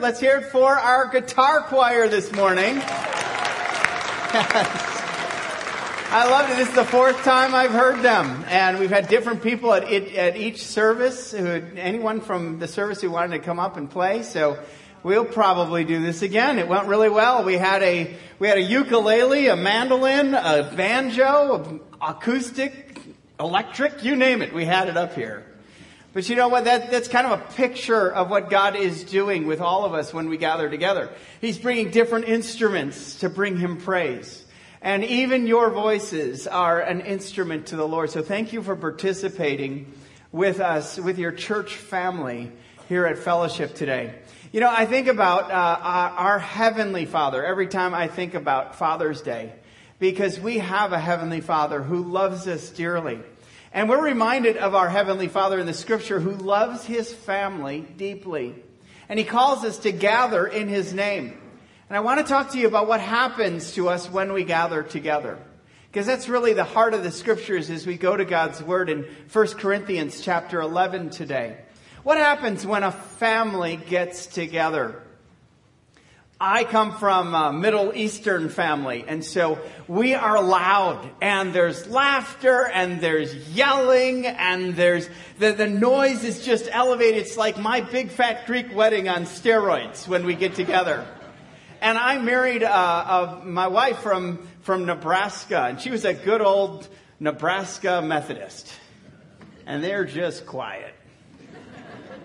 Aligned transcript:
Let's 0.00 0.18
hear 0.18 0.38
it 0.38 0.46
for 0.46 0.72
our 0.78 1.08
guitar 1.08 1.60
choir 1.60 2.08
this 2.08 2.32
morning. 2.32 2.80
I 6.08 6.26
love 6.30 6.50
it. 6.50 6.56
This 6.56 6.70
is 6.70 6.74
the 6.74 6.86
fourth 6.86 7.22
time 7.22 7.54
I've 7.54 7.72
heard 7.72 8.02
them, 8.02 8.42
and 8.48 8.78
we've 8.78 8.88
had 8.88 9.08
different 9.08 9.42
people 9.42 9.74
at, 9.74 9.84
at 9.84 10.38
each 10.38 10.64
service. 10.64 11.32
Who, 11.32 11.44
anyone 11.76 12.22
from 12.22 12.58
the 12.60 12.66
service 12.66 13.02
who 13.02 13.10
wanted 13.10 13.36
to 13.36 13.44
come 13.44 13.60
up 13.60 13.76
and 13.76 13.90
play. 13.90 14.22
So 14.22 14.58
we'll 15.02 15.26
probably 15.26 15.84
do 15.84 16.00
this 16.00 16.22
again. 16.22 16.58
It 16.58 16.66
went 16.66 16.86
really 16.86 17.10
well. 17.10 17.44
We 17.44 17.58
had 17.58 17.82
a 17.82 18.16
we 18.38 18.48
had 18.48 18.56
a 18.56 18.62
ukulele, 18.62 19.48
a 19.48 19.56
mandolin, 19.56 20.32
a 20.34 20.72
banjo, 20.74 21.78
acoustic, 22.00 23.02
electric, 23.38 24.02
you 24.02 24.16
name 24.16 24.40
it. 24.40 24.54
We 24.54 24.64
had 24.64 24.88
it 24.88 24.96
up 24.96 25.14
here. 25.14 25.44
But 26.12 26.28
you 26.28 26.34
know 26.34 26.48
what? 26.48 26.64
That, 26.64 26.90
that's 26.90 27.06
kind 27.06 27.26
of 27.26 27.40
a 27.40 27.52
picture 27.54 28.12
of 28.12 28.30
what 28.30 28.50
God 28.50 28.74
is 28.74 29.04
doing 29.04 29.46
with 29.46 29.60
all 29.60 29.84
of 29.84 29.94
us 29.94 30.12
when 30.12 30.28
we 30.28 30.38
gather 30.38 30.68
together. 30.68 31.08
He's 31.40 31.56
bringing 31.56 31.90
different 31.90 32.26
instruments 32.26 33.20
to 33.20 33.28
bring 33.28 33.56
Him 33.56 33.76
praise. 33.76 34.44
And 34.82 35.04
even 35.04 35.46
your 35.46 35.70
voices 35.70 36.48
are 36.48 36.80
an 36.80 37.02
instrument 37.02 37.66
to 37.66 37.76
the 37.76 37.86
Lord. 37.86 38.10
So 38.10 38.22
thank 38.22 38.52
you 38.52 38.62
for 38.62 38.74
participating 38.74 39.92
with 40.32 40.58
us, 40.58 40.98
with 40.98 41.18
your 41.18 41.32
church 41.32 41.76
family 41.76 42.50
here 42.88 43.06
at 43.06 43.18
Fellowship 43.18 43.74
today. 43.74 44.14
You 44.52 44.58
know, 44.58 44.70
I 44.70 44.86
think 44.86 45.06
about 45.06 45.50
uh, 45.50 45.54
our, 45.54 46.10
our 46.10 46.38
Heavenly 46.40 47.06
Father 47.06 47.44
every 47.44 47.68
time 47.68 47.94
I 47.94 48.08
think 48.08 48.34
about 48.34 48.74
Father's 48.74 49.22
Day 49.22 49.52
because 50.00 50.40
we 50.40 50.58
have 50.58 50.92
a 50.92 50.98
Heavenly 50.98 51.40
Father 51.40 51.82
who 51.82 52.02
loves 52.02 52.48
us 52.48 52.70
dearly. 52.70 53.20
And 53.72 53.88
we're 53.88 54.02
reminded 54.02 54.56
of 54.56 54.74
our 54.74 54.88
Heavenly 54.88 55.28
Father 55.28 55.58
in 55.60 55.66
the 55.66 55.74
scripture 55.74 56.18
who 56.18 56.32
loves 56.32 56.84
his 56.84 57.12
family 57.12 57.80
deeply. 57.96 58.56
And 59.08 59.18
he 59.18 59.24
calls 59.24 59.64
us 59.64 59.78
to 59.78 59.92
gather 59.92 60.46
in 60.46 60.68
his 60.68 60.92
name. 60.92 61.40
And 61.88 61.96
I 61.96 62.00
want 62.00 62.18
to 62.18 62.26
talk 62.26 62.50
to 62.50 62.58
you 62.58 62.66
about 62.66 62.88
what 62.88 63.00
happens 63.00 63.74
to 63.74 63.88
us 63.88 64.10
when 64.10 64.32
we 64.32 64.44
gather 64.44 64.82
together. 64.82 65.38
Because 65.90 66.06
that's 66.06 66.28
really 66.28 66.52
the 66.52 66.64
heart 66.64 66.94
of 66.94 67.02
the 67.02 67.10
scriptures 67.10 67.70
as 67.70 67.86
we 67.86 67.96
go 67.96 68.16
to 68.16 68.24
God's 68.24 68.62
word 68.62 68.90
in 68.90 69.06
1 69.32 69.46
Corinthians 69.48 70.20
chapter 70.20 70.60
11 70.60 71.10
today. 71.10 71.56
What 72.02 72.18
happens 72.18 72.66
when 72.66 72.82
a 72.82 72.92
family 72.92 73.76
gets 73.76 74.26
together? 74.26 75.02
I 76.42 76.64
come 76.64 76.96
from 76.96 77.34
a 77.34 77.52
Middle 77.52 77.92
Eastern 77.94 78.48
family, 78.48 79.04
and 79.06 79.22
so 79.22 79.58
we 79.86 80.14
are 80.14 80.42
loud, 80.42 81.06
and 81.20 81.52
there's 81.52 81.86
laughter, 81.86 82.66
and 82.66 82.98
there's 82.98 83.34
yelling, 83.50 84.24
and 84.24 84.74
there's 84.74 85.06
the, 85.38 85.52
the 85.52 85.66
noise 85.66 86.24
is 86.24 86.42
just 86.42 86.66
elevated. 86.72 87.20
It's 87.20 87.36
like 87.36 87.58
my 87.58 87.82
big 87.82 88.08
fat 88.08 88.46
Greek 88.46 88.74
wedding 88.74 89.06
on 89.06 89.24
steroids 89.24 90.08
when 90.08 90.24
we 90.24 90.34
get 90.34 90.54
together. 90.54 91.06
And 91.82 91.98
I 91.98 92.16
married 92.16 92.62
uh, 92.62 92.68
uh, 92.68 93.40
my 93.44 93.68
wife 93.68 93.98
from 93.98 94.48
from 94.62 94.86
Nebraska, 94.86 95.64
and 95.64 95.78
she 95.78 95.90
was 95.90 96.06
a 96.06 96.14
good 96.14 96.40
old 96.40 96.88
Nebraska 97.18 98.00
Methodist, 98.00 98.72
and 99.66 99.84
they're 99.84 100.06
just 100.06 100.46
quiet. 100.46 100.94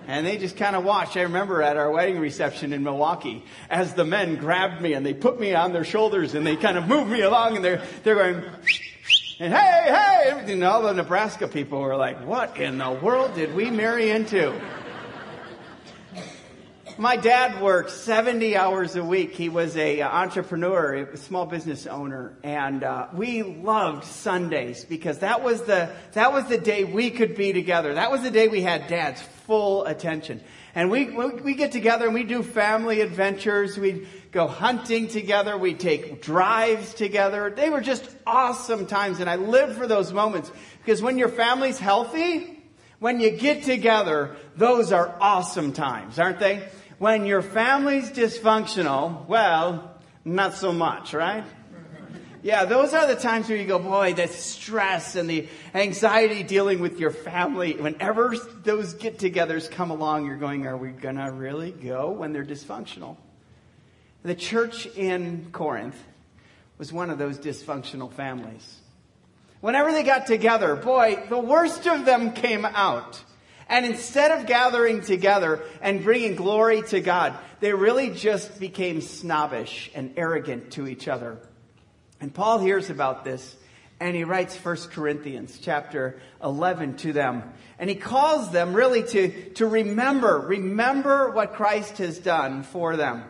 And 0.08 0.25
they 0.25 0.38
just 0.38 0.58
kind 0.58 0.75
of 0.75 0.84
watched. 0.84 1.17
I 1.17 1.22
remember 1.22 1.61
at 1.61 1.78
our 1.78 1.92
wedding 1.92 2.20
reception 2.20 2.73
in 2.73 2.84
Milwaukee, 2.84 3.44
as 3.70 3.94
the 3.94 4.06
men 4.06 4.36
grabbed 4.36 4.81
me 4.81 4.94
and 4.94 5.06
they 5.06 5.14
put 5.14 5.39
me 5.39 5.53
on 5.53 5.73
their 5.73 5.84
shoulders 5.84 6.36
and 6.36 6.45
they 6.45 6.56
kind 6.56 6.78
of 6.78 6.88
moved 6.88 7.11
me 7.11 7.22
along 7.22 7.56
and 7.56 7.66
they're, 7.66 7.81
they're 8.03 8.16
going, 8.16 8.44
and 9.39 9.53
hey, 9.53 9.83
hey. 9.88 10.53
And 10.53 10.64
all 10.64 10.83
the 10.83 10.94
Nebraska 10.94 11.48
people 11.48 11.81
were 11.81 11.95
like, 11.95 12.26
what 12.26 12.58
in 12.58 12.78
the 12.78 12.92
world 12.92 13.36
did 13.36 13.53
we 13.56 13.70
marry 13.70 14.09
into? 14.09 14.53
My 16.98 17.18
dad 17.18 17.62
worked 17.62 17.92
70 17.92 18.56
hours 18.56 18.96
a 18.96 19.04
week. 19.04 19.36
He 19.36 19.50
was 19.50 19.76
a 19.76 20.02
uh, 20.02 20.08
entrepreneur, 20.08 20.94
a 20.94 21.18
small 21.18 21.46
business 21.46 21.88
owner, 21.88 22.38
and 22.42 22.86
uh, 22.86 23.08
we 23.14 23.44
loved 23.44 24.06
Sundays 24.06 24.86
because 24.86 25.20
that 25.20 25.44
was 25.44 25.64
the 25.64 25.92
that 26.14 26.32
was 26.32 26.48
the 26.48 26.58
day 26.58 26.86
we 26.86 27.11
could 27.11 27.36
be 27.36 27.52
together. 27.52 27.95
That 27.95 28.11
was 28.11 28.22
the 28.22 28.32
day 28.32 28.48
we 28.48 28.61
had 28.61 28.88
dad's 28.88 29.22
full 29.45 29.84
attention. 29.84 30.39
And 30.73 30.89
we 30.89 31.10
we 31.10 31.55
get 31.55 31.73
together 31.73 32.05
and 32.05 32.14
we 32.14 32.23
do 32.23 32.42
family 32.42 33.02
adventures. 33.02 33.78
We 33.78 34.08
go 34.32 34.48
hunting 34.48 35.10
together. 35.10 35.58
We 35.58 35.73
take 35.73 36.22
drives 36.22 36.94
together. 36.94 37.52
They 37.54 37.70
were 37.70 37.82
just 37.82 38.10
awesome 38.26 38.88
times, 38.88 39.20
and 39.20 39.30
I 39.30 39.36
lived 39.36 39.78
for 39.78 39.86
those 39.86 40.14
moments 40.14 40.50
because 40.80 41.02
when 41.02 41.17
your 41.17 41.30
family's 41.30 41.78
healthy, 41.78 42.64
when 43.00 43.20
you 43.20 43.32
get 43.32 43.64
together, 43.64 44.38
those 44.55 44.94
are 44.94 45.14
awesome 45.20 45.73
times, 45.73 46.20
aren't 46.20 46.39
they? 46.39 46.66
When 46.98 47.26
your 47.26 47.42
family's 47.42 48.10
dysfunctional, 48.10 49.28
well, 49.28 50.00
not 50.23 50.54
so 50.54 50.72
much, 50.72 51.14
right? 51.14 51.44
Yeah, 52.42 52.66
those 52.66 52.94
are 52.94 53.08
the 53.08 53.16
times 53.16 53.50
where 53.50 53.58
you 53.58 53.66
go, 53.66 53.80
boy, 53.80 54.14
the 54.14 54.28
stress 54.28 55.16
and 55.16 55.30
the 55.30 55.48
anxiety 55.73 56.44
dealing 56.44 56.80
with 56.80 57.00
your 57.00 57.11
family. 57.11 57.73
Whenever 57.73 58.36
those 58.64 58.94
get 58.94 59.17
togethers 59.17 59.70
come 59.70 59.92
along, 59.92 60.26
you're 60.26 60.38
going, 60.38 60.67
are 60.67 60.78
we 60.78 60.89
going 60.89 61.17
to 61.17 61.32
really 61.32 61.72
go 61.72 62.11
when 62.11 62.34
they're 62.34 62.45
dysfunctional? 62.45 63.17
The 64.23 64.36
church 64.36 64.86
in 64.86 65.50
Corinth 65.52 66.02
was 66.78 66.94
one 66.94 67.10
of 67.10 67.17
those 67.17 67.39
dysfunctional 67.39 68.11
families. 68.14 68.78
Whenever 69.60 69.92
they 69.92 70.04
got 70.04 70.28
together, 70.28 70.76
boy, 70.76 71.26
the 71.28 71.39
worst 71.39 71.88
of 71.88 72.05
them 72.05 72.32
came 72.32 72.64
out. 72.64 73.22
And 73.67 73.86
instead 73.86 74.31
of 74.31 74.45
gathering 74.45 75.02
together 75.02 75.64
and 75.81 76.03
bringing 76.03 76.36
glory 76.36 76.83
to 76.83 77.02
God, 77.02 77.37
they 77.59 77.73
really 77.73 78.11
just 78.11 78.59
became 78.59 79.02
snobbish 79.02 79.89
and 79.95 80.14
arrogant 80.17 80.71
to 80.71 80.87
each 80.87 81.08
other. 81.08 81.39
And 82.21 82.33
Paul 82.33 82.59
hears 82.59 82.89
about 82.89 83.23
this 83.25 83.55
and 83.99 84.15
he 84.15 84.23
writes 84.23 84.55
1 84.55 84.75
Corinthians 84.92 85.58
chapter 85.61 86.20
11 86.43 86.98
to 86.98 87.14
them. 87.14 87.43
And 87.80 87.89
he 87.89 87.95
calls 87.95 88.52
them 88.52 88.73
really 88.73 89.04
to, 89.04 89.49
to 89.54 89.67
remember, 89.67 90.39
remember 90.39 91.31
what 91.31 91.54
Christ 91.54 91.98
has 91.99 92.20
done 92.20 92.64
for 92.64 92.95
them. 92.98 93.23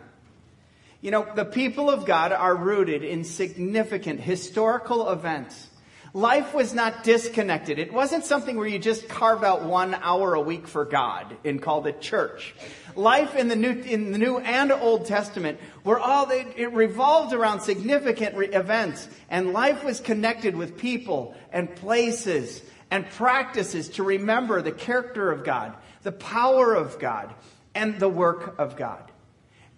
You 1.00 1.12
know, 1.12 1.26
the 1.34 1.44
people 1.44 1.88
of 1.88 2.04
God 2.04 2.32
are 2.32 2.54
rooted 2.54 3.04
in 3.04 3.22
significant 3.22 4.20
historical 4.20 5.08
events 5.10 5.68
Life 6.16 6.54
was 6.54 6.72
not 6.72 7.04
disconnected. 7.04 7.78
It 7.78 7.92
wasn't 7.92 8.24
something 8.24 8.56
where 8.56 8.66
you 8.66 8.78
just 8.78 9.06
carve 9.06 9.44
out 9.44 9.64
one 9.64 9.92
hour 9.92 10.32
a 10.32 10.40
week 10.40 10.66
for 10.66 10.86
God 10.86 11.36
and 11.44 11.60
called 11.60 11.86
it 11.86 12.00
church. 12.00 12.54
Life 12.94 13.36
in 13.36 13.48
the 13.48 13.54
New, 13.54 13.72
in 13.82 14.12
the 14.12 14.18
New 14.18 14.38
and 14.38 14.72
Old 14.72 15.04
Testament 15.04 15.60
were 15.84 16.00
all, 16.00 16.30
it, 16.30 16.46
it 16.56 16.72
revolved 16.72 17.34
around 17.34 17.60
significant 17.60 18.34
re- 18.34 18.46
events 18.46 19.10
and 19.28 19.52
life 19.52 19.84
was 19.84 20.00
connected 20.00 20.56
with 20.56 20.78
people 20.78 21.36
and 21.52 21.76
places 21.76 22.62
and 22.90 23.06
practices 23.10 23.90
to 23.90 24.02
remember 24.02 24.62
the 24.62 24.72
character 24.72 25.30
of 25.30 25.44
God, 25.44 25.74
the 26.02 26.12
power 26.12 26.72
of 26.72 26.98
God, 26.98 27.34
and 27.74 28.00
the 28.00 28.08
work 28.08 28.58
of 28.58 28.74
God. 28.74 29.12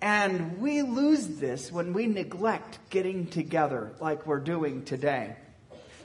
And 0.00 0.60
we 0.60 0.82
lose 0.82 1.26
this 1.26 1.72
when 1.72 1.92
we 1.92 2.06
neglect 2.06 2.78
getting 2.90 3.26
together 3.26 3.90
like 3.98 4.24
we're 4.24 4.38
doing 4.38 4.84
today. 4.84 5.34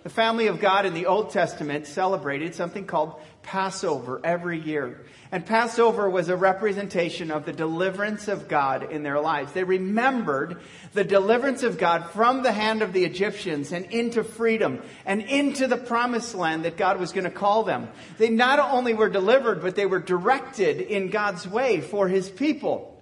The 0.04 0.10
family 0.10 0.48
of 0.48 0.60
God 0.60 0.86
in 0.86 0.94
the 0.94 1.06
Old 1.06 1.30
Testament 1.32 1.88
celebrated 1.88 2.54
something 2.54 2.86
called 2.86 3.22
Passover 3.42 4.20
every 4.22 4.60
year. 4.60 5.06
And 5.32 5.46
Passover 5.46 6.10
was 6.10 6.28
a 6.28 6.36
representation 6.36 7.32
of 7.32 7.46
the 7.46 7.54
deliverance 7.54 8.28
of 8.28 8.50
God 8.50 8.92
in 8.92 9.04
their 9.04 9.22
lives. 9.22 9.54
They 9.54 9.64
remembered 9.64 10.60
the 10.92 11.06
deliverance 11.06 11.64
of 11.64 11.78
God 11.78 12.12
from 12.12 12.44
the 12.44 12.52
hand 12.52 12.82
of 12.82 12.92
the 12.92 13.06
Egyptians 13.06 13.72
and 13.72 13.86
into 13.86 14.26
freedom 14.26 14.82
and 15.06 15.22
into 15.22 15.68
the 15.68 15.78
promised 15.78 16.36
land 16.36 16.66
that 16.66 16.76
God 16.76 17.00
was 17.00 17.14
going 17.14 17.24
to 17.24 17.32
call 17.32 17.64
them. 17.64 17.88
They 18.18 18.30
not 18.30 18.60
only 18.60 18.94
were 18.94 19.10
delivered, 19.10 19.62
but 19.62 19.76
they 19.76 19.86
were 19.86 20.00
directed 20.00 20.82
in 20.82 21.12
God's 21.12 21.48
way 21.48 21.80
for 21.80 22.10
his 22.10 22.30
people. 22.30 23.02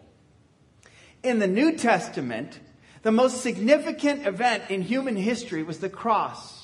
In 1.23 1.40
the 1.40 1.47
New 1.47 1.78
Testament, 1.78 2.59
the 3.02 3.11
most 3.11 3.41
significant 3.41 4.28
event 4.28 4.70
in 4.70 4.84
human 4.84 5.16
history 5.16 5.64
was 5.64 5.79
the 5.79 5.90
cross. 5.90 6.60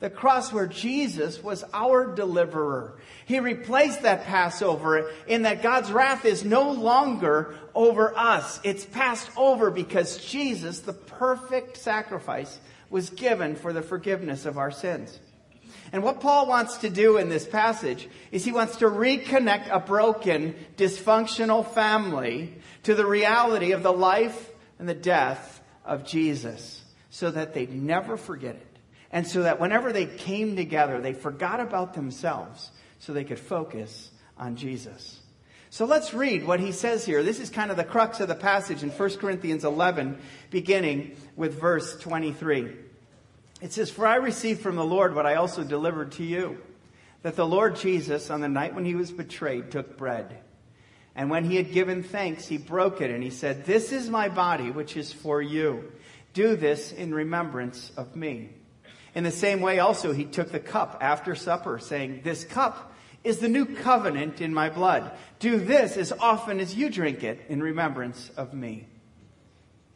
The 0.00 0.10
cross 0.10 0.52
where 0.52 0.68
Jesus 0.68 1.42
was 1.42 1.64
our 1.74 2.14
deliverer. 2.14 2.98
He 3.26 3.40
replaced 3.40 4.02
that 4.02 4.24
Passover 4.26 5.10
in 5.26 5.42
that 5.42 5.62
God's 5.62 5.90
wrath 5.90 6.24
is 6.24 6.44
no 6.44 6.70
longer 6.70 7.56
over 7.74 8.16
us. 8.16 8.60
It's 8.62 8.84
passed 8.84 9.28
over 9.36 9.70
because 9.72 10.24
Jesus, 10.24 10.80
the 10.80 10.92
perfect 10.92 11.78
sacrifice, 11.78 12.60
was 12.90 13.10
given 13.10 13.56
for 13.56 13.72
the 13.72 13.82
forgiveness 13.82 14.46
of 14.46 14.56
our 14.56 14.70
sins. 14.70 15.18
And 15.92 16.02
what 16.02 16.20
Paul 16.20 16.46
wants 16.46 16.78
to 16.78 16.90
do 16.90 17.16
in 17.16 17.28
this 17.28 17.46
passage 17.46 18.08
is 18.30 18.44
he 18.44 18.52
wants 18.52 18.76
to 18.76 18.86
reconnect 18.86 19.68
a 19.70 19.80
broken, 19.80 20.54
dysfunctional 20.76 21.66
family 21.66 22.54
to 22.84 22.94
the 22.94 23.06
reality 23.06 23.72
of 23.72 23.82
the 23.82 23.92
life 23.92 24.50
and 24.78 24.88
the 24.88 24.94
death 24.94 25.60
of 25.84 26.04
Jesus 26.04 26.82
so 27.10 27.30
that 27.30 27.54
they 27.54 27.66
never 27.66 28.16
forget 28.16 28.54
it. 28.54 28.67
And 29.10 29.26
so 29.26 29.42
that 29.42 29.60
whenever 29.60 29.92
they 29.92 30.06
came 30.06 30.56
together, 30.56 31.00
they 31.00 31.14
forgot 31.14 31.60
about 31.60 31.94
themselves 31.94 32.70
so 32.98 33.12
they 33.12 33.24
could 33.24 33.38
focus 33.38 34.10
on 34.36 34.56
Jesus. 34.56 35.20
So 35.70 35.84
let's 35.84 36.14
read 36.14 36.46
what 36.46 36.60
he 36.60 36.72
says 36.72 37.04
here. 37.04 37.22
This 37.22 37.40
is 37.40 37.50
kind 37.50 37.70
of 37.70 37.76
the 37.76 37.84
crux 37.84 38.20
of 38.20 38.28
the 38.28 38.34
passage 38.34 38.82
in 38.82 38.90
1 38.90 39.16
Corinthians 39.16 39.64
11, 39.64 40.18
beginning 40.50 41.16
with 41.36 41.60
verse 41.60 41.98
23. 41.98 42.72
It 43.60 43.72
says, 43.72 43.90
For 43.90 44.06
I 44.06 44.16
received 44.16 44.60
from 44.60 44.76
the 44.76 44.84
Lord 44.84 45.14
what 45.14 45.26
I 45.26 45.34
also 45.34 45.64
delivered 45.64 46.12
to 46.12 46.24
you, 46.24 46.58
that 47.22 47.36
the 47.36 47.46
Lord 47.46 47.76
Jesus, 47.76 48.30
on 48.30 48.40
the 48.40 48.48
night 48.48 48.74
when 48.74 48.84
he 48.84 48.94
was 48.94 49.10
betrayed, 49.10 49.70
took 49.70 49.98
bread. 49.98 50.38
And 51.14 51.30
when 51.30 51.44
he 51.44 51.56
had 51.56 51.72
given 51.72 52.02
thanks, 52.02 52.46
he 52.46 52.58
broke 52.58 53.00
it, 53.00 53.10
and 53.10 53.22
he 53.22 53.30
said, 53.30 53.66
This 53.66 53.92
is 53.92 54.08
my 54.08 54.28
body, 54.28 54.70
which 54.70 54.96
is 54.96 55.12
for 55.12 55.42
you. 55.42 55.92
Do 56.32 56.56
this 56.56 56.92
in 56.92 57.12
remembrance 57.12 57.90
of 57.96 58.14
me. 58.14 58.50
In 59.18 59.24
the 59.24 59.32
same 59.32 59.60
way, 59.60 59.80
also, 59.80 60.12
he 60.12 60.24
took 60.24 60.52
the 60.52 60.60
cup 60.60 60.98
after 61.00 61.34
supper, 61.34 61.80
saying, 61.80 62.20
This 62.22 62.44
cup 62.44 62.94
is 63.24 63.38
the 63.38 63.48
new 63.48 63.66
covenant 63.66 64.40
in 64.40 64.54
my 64.54 64.70
blood. 64.70 65.10
Do 65.40 65.58
this 65.58 65.96
as 65.96 66.12
often 66.12 66.60
as 66.60 66.76
you 66.76 66.88
drink 66.88 67.24
it 67.24 67.40
in 67.48 67.60
remembrance 67.60 68.30
of 68.36 68.54
me. 68.54 68.86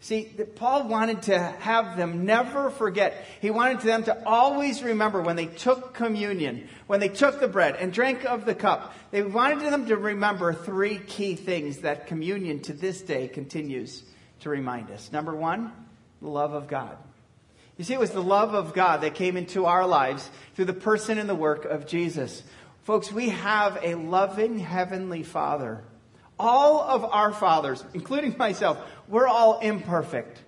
See, 0.00 0.24
Paul 0.56 0.88
wanted 0.88 1.22
to 1.22 1.38
have 1.38 1.96
them 1.96 2.26
never 2.26 2.68
forget. 2.68 3.24
He 3.40 3.52
wanted 3.52 3.82
them 3.82 4.02
to 4.02 4.26
always 4.26 4.82
remember 4.82 5.22
when 5.22 5.36
they 5.36 5.46
took 5.46 5.94
communion, 5.94 6.68
when 6.88 6.98
they 6.98 7.08
took 7.08 7.38
the 7.38 7.46
bread 7.46 7.76
and 7.76 7.92
drank 7.92 8.24
of 8.24 8.44
the 8.44 8.56
cup. 8.56 8.92
They 9.12 9.22
wanted 9.22 9.60
them 9.72 9.86
to 9.86 9.96
remember 9.96 10.52
three 10.52 10.98
key 10.98 11.36
things 11.36 11.78
that 11.82 12.08
communion 12.08 12.58
to 12.62 12.72
this 12.72 13.00
day 13.00 13.28
continues 13.28 14.02
to 14.40 14.50
remind 14.50 14.90
us. 14.90 15.12
Number 15.12 15.36
one, 15.36 15.70
the 16.20 16.28
love 16.28 16.54
of 16.54 16.66
God. 16.66 16.98
You 17.76 17.84
see, 17.84 17.94
it 17.94 18.00
was 18.00 18.10
the 18.10 18.22
love 18.22 18.54
of 18.54 18.74
God 18.74 19.00
that 19.00 19.14
came 19.14 19.36
into 19.36 19.64
our 19.64 19.86
lives 19.86 20.28
through 20.54 20.66
the 20.66 20.72
person 20.72 21.18
and 21.18 21.28
the 21.28 21.34
work 21.34 21.64
of 21.64 21.86
Jesus. 21.86 22.42
Folks, 22.82 23.10
we 23.10 23.30
have 23.30 23.78
a 23.82 23.94
loving 23.94 24.58
Heavenly 24.58 25.22
Father. 25.22 25.82
All 26.38 26.80
of 26.80 27.04
our 27.04 27.32
fathers, 27.32 27.84
including 27.94 28.36
myself, 28.36 28.78
we're 29.08 29.28
all 29.28 29.60
imperfect. 29.60 30.42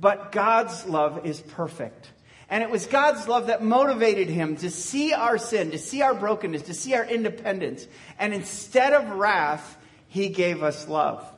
But 0.00 0.32
God's 0.32 0.86
love 0.86 1.26
is 1.26 1.40
perfect. 1.40 2.10
And 2.50 2.62
it 2.62 2.70
was 2.70 2.86
God's 2.86 3.28
love 3.28 3.48
that 3.48 3.62
motivated 3.62 4.28
him 4.28 4.56
to 4.56 4.70
see 4.70 5.12
our 5.12 5.36
sin, 5.36 5.72
to 5.72 5.78
see 5.78 6.00
our 6.00 6.14
brokenness, 6.14 6.62
to 6.62 6.74
see 6.74 6.94
our 6.94 7.04
independence. 7.04 7.86
And 8.18 8.32
instead 8.32 8.94
of 8.94 9.10
wrath, 9.10 9.76
he 10.08 10.30
gave 10.30 10.62
us 10.62 10.88
love. 10.88 11.30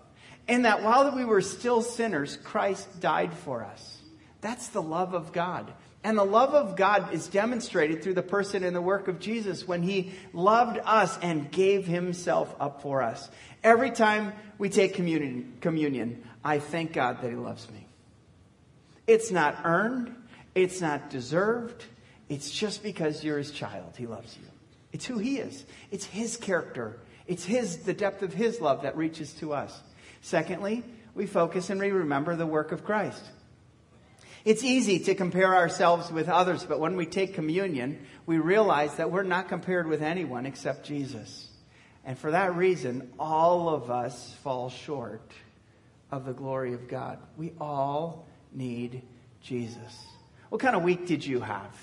In 0.46 0.62
that 0.62 0.82
while 0.82 1.14
we 1.14 1.24
were 1.24 1.40
still 1.42 1.82
sinners, 1.82 2.36
Christ 2.36 3.00
died 3.00 3.34
for 3.34 3.64
us. 3.64 3.99
That's 4.40 4.68
the 4.68 4.82
love 4.82 5.14
of 5.14 5.32
God. 5.32 5.72
And 6.02 6.16
the 6.16 6.24
love 6.24 6.54
of 6.54 6.76
God 6.76 7.12
is 7.12 7.28
demonstrated 7.28 8.02
through 8.02 8.14
the 8.14 8.22
person 8.22 8.64
and 8.64 8.74
the 8.74 8.80
work 8.80 9.08
of 9.08 9.20
Jesus 9.20 9.68
when 9.68 9.82
he 9.82 10.12
loved 10.32 10.78
us 10.84 11.18
and 11.20 11.50
gave 11.50 11.86
himself 11.86 12.54
up 12.58 12.80
for 12.80 13.02
us. 13.02 13.28
Every 13.62 13.90
time 13.90 14.32
we 14.56 14.70
take 14.70 14.94
communion, 14.94 15.58
communion, 15.60 16.22
I 16.42 16.58
thank 16.58 16.94
God 16.94 17.20
that 17.20 17.28
he 17.30 17.36
loves 17.36 17.70
me. 17.70 17.86
It's 19.06 19.30
not 19.30 19.58
earned, 19.64 20.14
it's 20.54 20.80
not 20.80 21.10
deserved, 21.10 21.84
it's 22.30 22.50
just 22.50 22.82
because 22.82 23.22
you're 23.22 23.38
his 23.38 23.50
child. 23.50 23.94
He 23.96 24.06
loves 24.06 24.36
you. 24.36 24.48
It's 24.92 25.04
who 25.04 25.18
he 25.18 25.38
is. 25.38 25.64
It's 25.90 26.06
his 26.06 26.36
character. 26.36 26.98
It's 27.26 27.44
his 27.44 27.78
the 27.78 27.92
depth 27.92 28.22
of 28.22 28.32
his 28.32 28.60
love 28.60 28.82
that 28.82 28.96
reaches 28.96 29.32
to 29.34 29.52
us. 29.52 29.78
Secondly, 30.22 30.82
we 31.14 31.26
focus 31.26 31.70
and 31.70 31.80
we 31.80 31.90
remember 31.90 32.36
the 32.36 32.46
work 32.46 32.72
of 32.72 32.84
Christ. 32.84 33.22
It's 34.44 34.64
easy 34.64 35.00
to 35.00 35.14
compare 35.14 35.54
ourselves 35.54 36.10
with 36.10 36.28
others, 36.28 36.64
but 36.64 36.80
when 36.80 36.96
we 36.96 37.06
take 37.06 37.34
communion, 37.34 38.06
we 38.26 38.38
realize 38.38 38.96
that 38.96 39.10
we're 39.10 39.22
not 39.22 39.48
compared 39.48 39.86
with 39.86 40.02
anyone 40.02 40.46
except 40.46 40.86
Jesus. 40.86 41.48
And 42.04 42.18
for 42.18 42.30
that 42.30 42.56
reason, 42.56 43.12
all 43.18 43.68
of 43.68 43.90
us 43.90 44.34
fall 44.42 44.70
short 44.70 45.30
of 46.10 46.24
the 46.24 46.32
glory 46.32 46.72
of 46.74 46.88
God. 46.88 47.18
We 47.36 47.52
all 47.60 48.26
need 48.52 49.02
Jesus. 49.42 50.06
What 50.48 50.60
kind 50.60 50.74
of 50.74 50.82
week 50.82 51.06
did 51.06 51.24
you 51.24 51.40
have? 51.40 51.76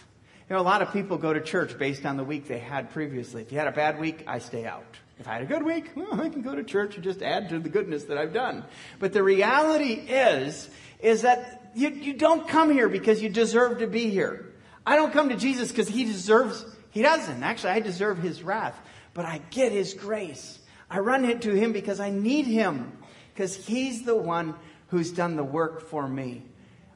You 0.49 0.55
know, 0.55 0.61
a 0.61 0.63
lot 0.63 0.81
of 0.81 0.93
people 0.93 1.17
go 1.17 1.33
to 1.33 1.41
church 1.41 1.77
based 1.77 2.05
on 2.05 2.17
the 2.17 2.23
week 2.23 2.47
they 2.47 2.59
had 2.59 2.91
previously. 2.91 3.41
If 3.41 3.51
you 3.51 3.57
had 3.57 3.67
a 3.67 3.71
bad 3.71 3.99
week, 3.99 4.23
I 4.27 4.39
stay 4.39 4.65
out. 4.65 4.97
If 5.19 5.27
I 5.27 5.33
had 5.33 5.41
a 5.41 5.45
good 5.45 5.63
week, 5.63 5.91
well, 5.95 6.19
I 6.19 6.29
can 6.29 6.41
go 6.41 6.55
to 6.55 6.63
church 6.63 6.95
and 6.95 7.03
just 7.03 7.21
add 7.21 7.49
to 7.49 7.59
the 7.59 7.69
goodness 7.69 8.05
that 8.05 8.17
I've 8.17 8.33
done. 8.33 8.63
But 8.99 9.13
the 9.13 9.23
reality 9.23 9.93
is, 9.93 10.69
is 10.99 11.23
that 11.23 11.66
you, 11.77 11.89
you 11.89 12.13
don't 12.13 12.47
come 12.47 12.71
here 12.71 12.89
because 12.89 13.21
you 13.21 13.29
deserve 13.29 13.79
to 13.79 13.87
be 13.87 14.09
here. 14.09 14.51
I 14.85 14.95
don't 14.95 15.13
come 15.13 15.29
to 15.29 15.35
Jesus 15.35 15.69
because 15.69 15.87
he 15.87 16.05
deserves, 16.05 16.65
he 16.89 17.03
doesn't. 17.03 17.43
Actually, 17.43 17.73
I 17.73 17.79
deserve 17.81 18.17
his 18.17 18.41
wrath, 18.41 18.75
but 19.13 19.25
I 19.25 19.41
get 19.51 19.71
his 19.71 19.93
grace. 19.93 20.57
I 20.89 20.99
run 20.99 21.23
into 21.23 21.53
him 21.53 21.73
because 21.73 21.99
I 21.99 22.09
need 22.09 22.47
him, 22.47 22.97
because 23.33 23.55
he's 23.55 24.03
the 24.03 24.15
one 24.15 24.55
who's 24.87 25.11
done 25.11 25.35
the 25.35 25.43
work 25.43 25.87
for 25.89 26.07
me. 26.07 26.45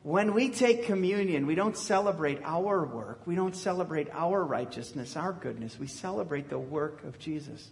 When 0.01 0.33
we 0.33 0.49
take 0.49 0.85
communion, 0.85 1.45
we 1.45 1.53
don't 1.53 1.77
celebrate 1.77 2.39
our 2.43 2.83
work. 2.83 3.27
We 3.27 3.35
don't 3.35 3.55
celebrate 3.55 4.07
our 4.11 4.43
righteousness, 4.43 5.15
our 5.15 5.31
goodness. 5.31 5.77
We 5.77 5.85
celebrate 5.85 6.49
the 6.49 6.57
work 6.57 7.03
of 7.03 7.19
Jesus. 7.19 7.69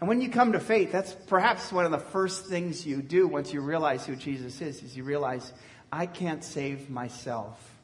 And 0.00 0.08
when 0.08 0.22
you 0.22 0.30
come 0.30 0.52
to 0.52 0.60
faith, 0.60 0.92
that's 0.92 1.12
perhaps 1.26 1.72
one 1.72 1.84
of 1.84 1.90
the 1.90 1.98
first 1.98 2.46
things 2.46 2.86
you 2.86 3.02
do 3.02 3.28
once 3.28 3.52
you 3.52 3.60
realize 3.60 4.06
who 4.06 4.16
Jesus 4.16 4.62
is, 4.62 4.82
is 4.82 4.96
you 4.96 5.04
realize 5.04 5.52
I 5.92 6.06
can't 6.06 6.42
save 6.44 6.90
myself. 6.90 7.74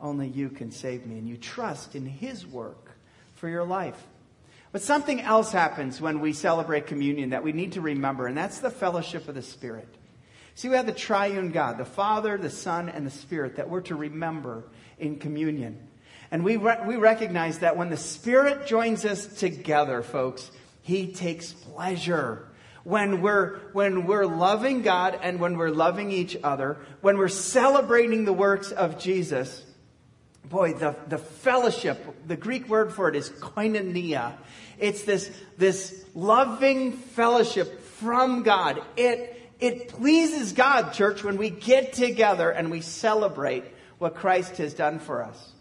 Only 0.00 0.28
you 0.28 0.48
can 0.48 0.70
save 0.70 1.06
me. 1.06 1.18
And 1.18 1.28
you 1.28 1.36
trust 1.36 1.94
in 1.94 2.06
His 2.06 2.46
work 2.46 2.96
for 3.34 3.48
your 3.48 3.64
life. 3.64 4.02
But 4.72 4.82
something 4.82 5.20
else 5.20 5.50
happens 5.50 6.00
when 6.00 6.20
we 6.20 6.32
celebrate 6.32 6.86
communion 6.86 7.30
that 7.30 7.42
we 7.42 7.52
need 7.52 7.72
to 7.72 7.80
remember, 7.80 8.26
and 8.26 8.36
that's 8.36 8.60
the 8.60 8.70
fellowship 8.70 9.28
of 9.28 9.34
the 9.34 9.42
Spirit. 9.42 9.88
See, 10.54 10.68
we 10.68 10.76
have 10.76 10.86
the 10.86 10.92
triune 10.92 11.50
God, 11.50 11.78
the 11.78 11.84
Father, 11.84 12.38
the 12.38 12.50
Son, 12.50 12.88
and 12.88 13.06
the 13.06 13.10
Spirit 13.10 13.56
that 13.56 13.68
we're 13.68 13.80
to 13.82 13.96
remember 13.96 14.64
in 14.98 15.18
communion. 15.18 15.88
And 16.30 16.44
we, 16.44 16.56
re- 16.56 16.78
we 16.86 16.96
recognize 16.96 17.60
that 17.60 17.76
when 17.76 17.90
the 17.90 17.96
Spirit 17.96 18.66
joins 18.66 19.04
us 19.04 19.26
together, 19.26 20.02
folks, 20.02 20.50
He 20.82 21.12
takes 21.12 21.52
pleasure 21.52 22.46
when 22.84 23.20
we're, 23.20 23.58
when 23.72 24.06
we're 24.06 24.26
loving 24.26 24.82
God 24.82 25.18
and 25.22 25.40
when 25.40 25.56
we're 25.56 25.70
loving 25.70 26.10
each 26.10 26.36
other, 26.42 26.78
when 27.00 27.18
we're 27.18 27.28
celebrating 27.28 28.24
the 28.24 28.32
works 28.32 28.72
of 28.72 28.98
Jesus, 28.98 29.62
boy, 30.44 30.74
the, 30.74 30.96
the 31.08 31.18
fellowship, 31.18 32.26
the 32.26 32.36
Greek 32.36 32.68
word 32.68 32.92
for 32.92 33.08
it 33.08 33.16
is 33.16 33.30
koinonia. 33.30 34.34
It's 34.78 35.02
this, 35.04 35.30
this 35.58 36.04
loving 36.14 36.92
fellowship 36.92 37.82
from 37.82 38.42
God. 38.42 38.82
It, 38.96 39.50
it 39.60 39.88
pleases 39.88 40.52
God, 40.52 40.92
church, 40.92 41.22
when 41.22 41.36
we 41.36 41.50
get 41.50 41.92
together 41.92 42.50
and 42.50 42.70
we 42.70 42.80
celebrate 42.80 43.64
what 43.98 44.14
Christ 44.14 44.56
has 44.56 44.72
done 44.72 44.98
for 44.98 45.22
us. 45.22 45.52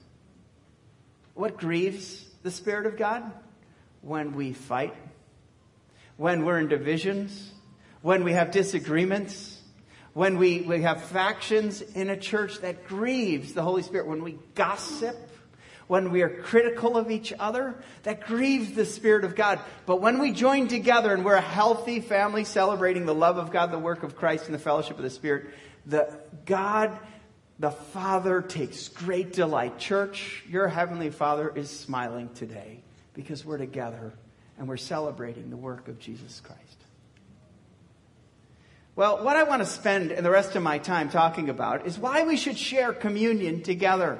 What 1.33 1.57
grieves 1.57 2.25
the 2.43 2.51
Spirit 2.51 2.85
of 2.85 2.97
God? 2.97 3.29
When 4.01 4.33
we 4.33 4.53
fight 4.53 4.95
when 6.19 6.43
we're 6.43 6.59
in 6.59 6.67
divisions, 6.67 7.49
when 8.01 8.25
we 8.25 8.33
have 8.33 8.51
disagreements, 8.51 9.57
when 10.11 10.37
we, 10.37 10.59
we 10.59 10.81
have 10.81 11.01
factions 11.01 11.79
in 11.79 12.09
a 12.09 12.17
church 12.17 12.59
that 12.59 12.85
grieves 12.89 13.53
the 13.53 13.61
Holy 13.63 13.83
Spirit, 13.83 14.05
when 14.05 14.21
we 14.21 14.37
gossip, 14.53 15.15
when 15.87 16.11
we 16.11 16.21
are 16.21 16.41
critical 16.41 16.97
of 16.97 17.09
each 17.09 17.31
other, 17.39 17.73
that 18.03 18.19
grieves 18.19 18.73
the 18.73 18.83
Spirit 18.83 19.23
of 19.23 19.33
God. 19.33 19.61
But 19.85 20.01
when 20.01 20.19
we 20.19 20.33
join 20.33 20.67
together 20.67 21.13
and 21.13 21.23
we're 21.23 21.35
a 21.35 21.41
healthy 21.41 22.01
family 22.01 22.43
celebrating 22.43 23.05
the 23.05 23.15
love 23.15 23.37
of 23.37 23.49
God, 23.49 23.71
the 23.71 23.79
work 23.79 24.03
of 24.03 24.17
Christ, 24.17 24.47
and 24.47 24.53
the 24.53 24.59
fellowship 24.59 24.97
of 24.97 25.03
the 25.03 25.09
Spirit, 25.09 25.51
the 25.85 26.19
God, 26.45 26.99
the 27.59 27.71
Father 27.71 28.41
takes 28.41 28.89
great 28.89 29.31
delight. 29.31 29.79
Church, 29.79 30.43
your 30.49 30.67
Heavenly 30.67 31.11
Father 31.11 31.49
is 31.55 31.69
smiling 31.69 32.29
today 32.33 32.83
because 33.13 33.45
we're 33.45 33.57
together 33.57 34.11
and 34.59 34.67
we're 34.67 34.77
celebrating 34.77 35.49
the 35.49 35.57
work 35.57 35.87
of 35.87 35.99
Jesus 35.99 36.41
Christ. 36.41 36.59
Well, 38.95 39.23
what 39.23 39.37
I 39.37 39.43
want 39.43 39.61
to 39.61 39.65
spend 39.65 40.11
the 40.11 40.29
rest 40.29 40.57
of 40.57 40.61
my 40.61 40.77
time 40.77 41.09
talking 41.09 41.49
about 41.49 41.87
is 41.87 41.97
why 41.97 42.23
we 42.23 42.35
should 42.35 42.57
share 42.57 42.91
communion 42.91 43.63
together. 43.63 44.19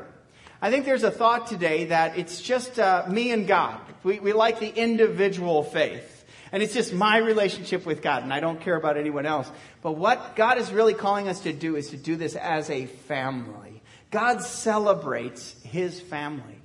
I 0.61 0.71
think 0.71 0.85
there's 0.85 1.03
a 1.03 1.11
thought 1.11 1.47
today 1.47 1.85
that 1.85 2.17
it's 2.17 2.41
just 2.41 2.79
uh, 2.79 3.05
me 3.09 3.31
and 3.31 3.45
God. 3.45 3.79
We, 4.03 4.19
we 4.19 4.31
like 4.31 4.59
the 4.59 4.73
individual 4.73 5.63
faith. 5.63 6.15
And 6.53 6.63
it's 6.63 6.73
just 6.73 6.93
my 6.93 7.17
relationship 7.17 7.85
with 7.85 8.01
God, 8.01 8.23
and 8.23 8.33
I 8.33 8.39
don't 8.39 8.59
care 8.61 8.75
about 8.75 8.97
anyone 8.97 9.25
else. 9.25 9.51
But 9.81 9.93
what 9.93 10.35
God 10.35 10.57
is 10.57 10.71
really 10.71 10.93
calling 10.93 11.27
us 11.27 11.41
to 11.41 11.53
do 11.53 11.75
is 11.75 11.89
to 11.89 11.97
do 11.97 12.15
this 12.15 12.35
as 12.35 12.69
a 12.69 12.85
family. 12.85 13.81
God 14.09 14.41
celebrates 14.41 15.61
his 15.63 15.99
family. 15.99 16.58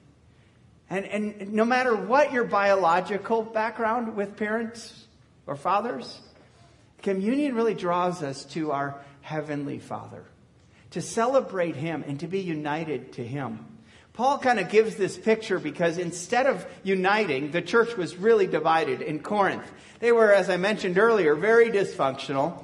And, 0.94 1.06
and 1.06 1.52
no 1.52 1.64
matter 1.64 1.96
what 1.96 2.32
your 2.32 2.44
biological 2.44 3.42
background 3.42 4.14
with 4.14 4.36
parents 4.36 5.06
or 5.44 5.56
fathers, 5.56 6.20
communion 7.02 7.56
really 7.56 7.74
draws 7.74 8.22
us 8.22 8.44
to 8.44 8.70
our 8.70 9.00
Heavenly 9.20 9.80
Father, 9.80 10.24
to 10.92 11.02
celebrate 11.02 11.74
Him 11.74 12.04
and 12.06 12.20
to 12.20 12.28
be 12.28 12.38
united 12.38 13.14
to 13.14 13.26
Him. 13.26 13.66
Paul 14.12 14.38
kind 14.38 14.60
of 14.60 14.68
gives 14.68 14.94
this 14.94 15.18
picture 15.18 15.58
because 15.58 15.98
instead 15.98 16.46
of 16.46 16.64
uniting, 16.84 17.50
the 17.50 17.60
church 17.60 17.96
was 17.96 18.14
really 18.14 18.46
divided 18.46 19.02
in 19.02 19.18
Corinth. 19.18 19.68
They 19.98 20.12
were, 20.12 20.32
as 20.32 20.48
I 20.48 20.58
mentioned 20.58 20.96
earlier, 20.96 21.34
very 21.34 21.72
dysfunctional. 21.72 22.62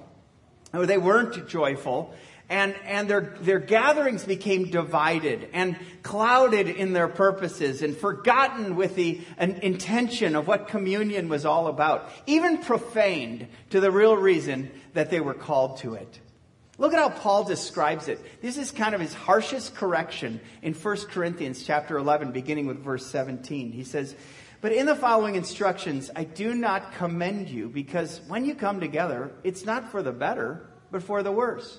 They 0.73 0.99
weren't 0.99 1.49
joyful. 1.49 2.15
And, 2.51 2.75
and 2.85 3.09
their, 3.09 3.37
their 3.41 3.61
gatherings 3.61 4.25
became 4.25 4.71
divided 4.71 5.49
and 5.53 5.77
clouded 6.03 6.69
in 6.69 6.93
their 6.93 7.07
purposes 7.07 7.81
and 7.81 7.97
forgotten 7.97 8.75
with 8.75 8.97
the 8.97 9.21
intention 9.39 10.35
of 10.35 10.49
what 10.49 10.67
communion 10.67 11.29
was 11.29 11.47
all 11.47 11.69
about, 11.69 12.11
even 12.27 12.59
profaned 12.59 13.47
to 13.71 13.79
the 13.79 13.93
real 13.93 14.17
reason 14.17 14.73
that 14.95 15.11
they 15.11 15.21
were 15.21 15.33
called 15.33 15.79
to 15.79 15.95
it. 15.95 16.19
Look 16.77 16.93
at 16.93 16.99
how 16.99 17.11
Paul 17.11 17.45
describes 17.45 18.09
it. 18.09 18.19
This 18.43 18.57
is 18.57 18.73
kind 18.73 18.97
of 18.97 19.01
his 19.01 19.15
harshest 19.15 19.77
correction 19.77 20.41
in 20.61 20.75
1 20.75 20.97
Corinthians 21.07 21.63
chapter 21.63 21.99
11, 21.99 22.33
beginning 22.33 22.67
with 22.67 22.83
verse 22.83 23.07
17. 23.07 23.71
He 23.71 23.85
says, 23.85 24.17
But 24.61 24.73
in 24.73 24.87
the 24.87 24.97
following 24.97 25.37
instructions, 25.37 26.11
I 26.17 26.25
do 26.25 26.53
not 26.53 26.95
commend 26.95 27.49
you 27.49 27.69
because 27.69 28.21
when 28.27 28.45
you 28.45 28.57
come 28.57 28.81
together, 28.81 29.31
it's 29.45 29.65
not 29.65 29.93
for 29.93 30.03
the 30.03 30.11
better, 30.11 30.69
but 30.91 31.05
for 31.05 31.23
the 31.23 31.31
worse. 31.31 31.79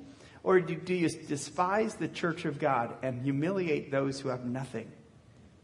Or 0.43 0.59
do, 0.59 0.75
do 0.75 0.93
you 0.93 1.09
despise 1.09 1.95
the 1.95 2.07
church 2.07 2.45
of 2.45 2.59
God 2.59 2.95
and 3.03 3.21
humiliate 3.21 3.91
those 3.91 4.19
who 4.19 4.29
have 4.29 4.45
nothing? 4.45 4.91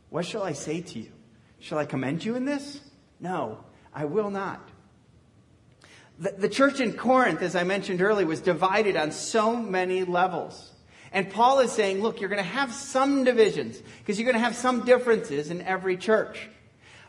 What 0.09 0.25
shall 0.25 0.43
I 0.43 0.53
say 0.53 0.81
to 0.81 0.99
you? 0.99 1.11
Shall 1.59 1.79
I 1.79 1.85
commend 1.85 2.23
you 2.23 2.35
in 2.35 2.45
this? 2.45 2.79
No, 3.19 3.63
I 3.93 4.05
will 4.05 4.29
not. 4.29 4.69
The, 6.19 6.31
the 6.31 6.49
church 6.49 6.79
in 6.79 6.93
Corinth, 6.93 7.41
as 7.41 7.55
I 7.55 7.63
mentioned 7.63 8.01
earlier, 8.01 8.25
was 8.25 8.41
divided 8.41 8.95
on 8.95 9.11
so 9.11 9.55
many 9.55 10.03
levels. 10.03 10.71
And 11.11 11.29
Paul 11.29 11.59
is 11.59 11.71
saying, 11.71 12.01
look, 12.01 12.19
you're 12.19 12.29
going 12.29 12.43
to 12.43 12.49
have 12.49 12.73
some 12.73 13.23
divisions 13.23 13.81
because 13.99 14.19
you're 14.19 14.31
going 14.31 14.41
to 14.41 14.45
have 14.45 14.55
some 14.55 14.85
differences 14.85 15.49
in 15.49 15.61
every 15.61 15.97
church. 15.97 16.49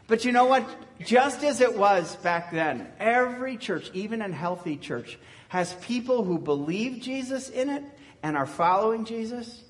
But 0.09 0.25
you 0.25 0.33
know 0.33 0.47
what? 0.47 0.67
Just 1.01 1.45
as 1.45 1.61
it 1.61 1.77
was 1.79 2.17
back 2.17 2.51
then, 2.51 2.89
every 2.99 3.57
church, 3.57 3.91
even 3.95 4.21
a 4.21 4.33
healthy 4.33 4.77
church, 4.77 5.19
has 5.49 5.73
people 5.75 6.25
who 6.25 6.39
believe 6.39 7.01
Jesus 7.01 7.49
in 7.49 7.71
it 7.71 7.85
and 8.23 8.37
are 8.37 8.47
following 8.47 9.05
Jesus, 9.05 9.63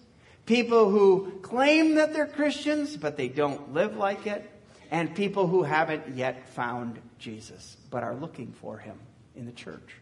people 0.47 0.88
who 0.88 1.33
claim 1.42 1.97
that 1.97 2.14
they're 2.14 2.26
Christians 2.26 2.97
but 2.97 3.16
they 3.16 3.28
don't 3.28 3.75
live 3.75 3.97
like 3.97 4.26
it, 4.26 4.49
and 4.90 5.14
people 5.14 5.47
who 5.47 5.64
haven't 5.64 6.16
yet 6.16 6.49
found 6.50 6.99
Jesus 7.18 7.76
but 7.90 8.02
are 8.02 8.14
looking 8.14 8.52
for 8.52 8.78
him 8.78 8.99
in 9.37 9.45
the 9.45 9.52
church. 9.52 9.97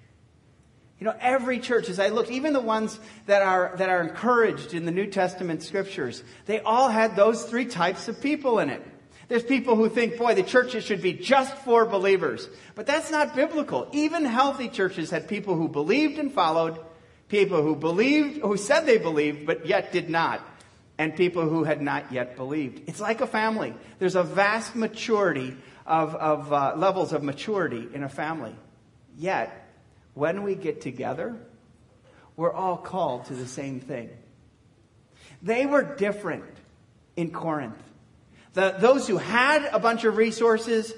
You 1.00 1.06
know, 1.06 1.14
every 1.20 1.58
church, 1.58 1.88
as 1.88 1.98
I 1.98 2.08
looked, 2.08 2.30
even 2.30 2.52
the 2.52 2.60
ones 2.60 2.98
that 3.26 3.42
are, 3.42 3.74
that 3.76 3.88
are 3.90 4.00
encouraged 4.00 4.72
in 4.72 4.86
the 4.86 4.92
New 4.92 5.06
Testament 5.06 5.62
scriptures, 5.62 6.22
they 6.46 6.60
all 6.60 6.88
had 6.88 7.16
those 7.16 7.44
three 7.44 7.66
types 7.66 8.08
of 8.08 8.20
people 8.20 8.60
in 8.60 8.70
it. 8.70 8.82
There's 9.28 9.42
people 9.42 9.74
who 9.74 9.88
think, 9.88 10.18
boy, 10.18 10.34
the 10.34 10.42
churches 10.42 10.84
should 10.84 11.02
be 11.02 11.12
just 11.12 11.52
for 11.58 11.84
believers. 11.84 12.48
But 12.74 12.86
that's 12.86 13.10
not 13.10 13.34
biblical. 13.34 13.88
Even 13.92 14.24
healthy 14.24 14.68
churches 14.68 15.10
had 15.10 15.28
people 15.28 15.56
who 15.56 15.68
believed 15.68 16.18
and 16.18 16.32
followed, 16.32 16.78
people 17.28 17.62
who 17.62 17.74
believed, 17.74 18.40
who 18.40 18.56
said 18.56 18.86
they 18.86 18.98
believed, 18.98 19.46
but 19.46 19.66
yet 19.66 19.90
did 19.90 20.08
not, 20.08 20.40
and 20.96 21.16
people 21.16 21.48
who 21.48 21.64
had 21.64 21.82
not 21.82 22.12
yet 22.12 22.36
believed. 22.36 22.88
It's 22.88 23.00
like 23.00 23.20
a 23.20 23.26
family. 23.26 23.74
There's 23.98 24.14
a 24.14 24.22
vast 24.22 24.76
maturity 24.76 25.56
of, 25.84 26.14
of 26.14 26.52
uh, 26.52 26.74
levels 26.76 27.12
of 27.12 27.24
maturity 27.24 27.88
in 27.92 28.04
a 28.04 28.08
family. 28.08 28.54
Yet, 29.18 29.68
when 30.14 30.44
we 30.44 30.54
get 30.54 30.80
together, 30.80 31.34
we're 32.36 32.52
all 32.52 32.76
called 32.76 33.24
to 33.26 33.34
the 33.34 33.46
same 33.46 33.80
thing. 33.80 34.10
They 35.42 35.66
were 35.66 35.82
different 35.82 36.44
in 37.16 37.30
Corinth. 37.30 37.82
The, 38.56 38.74
those 38.78 39.06
who 39.06 39.18
had 39.18 39.68
a 39.70 39.78
bunch 39.78 40.04
of 40.04 40.16
resources 40.16 40.94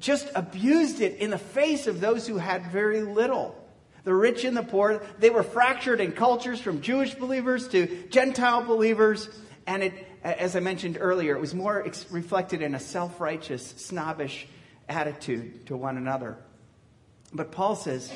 just 0.00 0.28
abused 0.34 1.00
it 1.00 1.18
in 1.18 1.30
the 1.30 1.38
face 1.38 1.86
of 1.86 2.00
those 2.00 2.26
who 2.26 2.36
had 2.36 2.72
very 2.72 3.00
little. 3.00 3.54
The 4.02 4.12
rich 4.12 4.44
and 4.44 4.56
the 4.56 4.64
poor, 4.64 5.00
they 5.20 5.30
were 5.30 5.44
fractured 5.44 6.00
in 6.00 6.10
cultures 6.10 6.60
from 6.60 6.80
Jewish 6.80 7.14
believers 7.14 7.68
to 7.68 8.08
Gentile 8.10 8.64
believers. 8.64 9.28
And 9.68 9.84
it, 9.84 9.94
as 10.24 10.56
I 10.56 10.60
mentioned 10.60 10.98
earlier, 11.00 11.36
it 11.36 11.40
was 11.40 11.54
more 11.54 11.86
ex- 11.86 12.10
reflected 12.10 12.60
in 12.60 12.74
a 12.74 12.80
self 12.80 13.20
righteous, 13.20 13.64
snobbish 13.76 14.48
attitude 14.88 15.64
to 15.66 15.76
one 15.76 15.96
another. 15.98 16.36
But 17.32 17.52
Paul 17.52 17.76
says, 17.76 18.12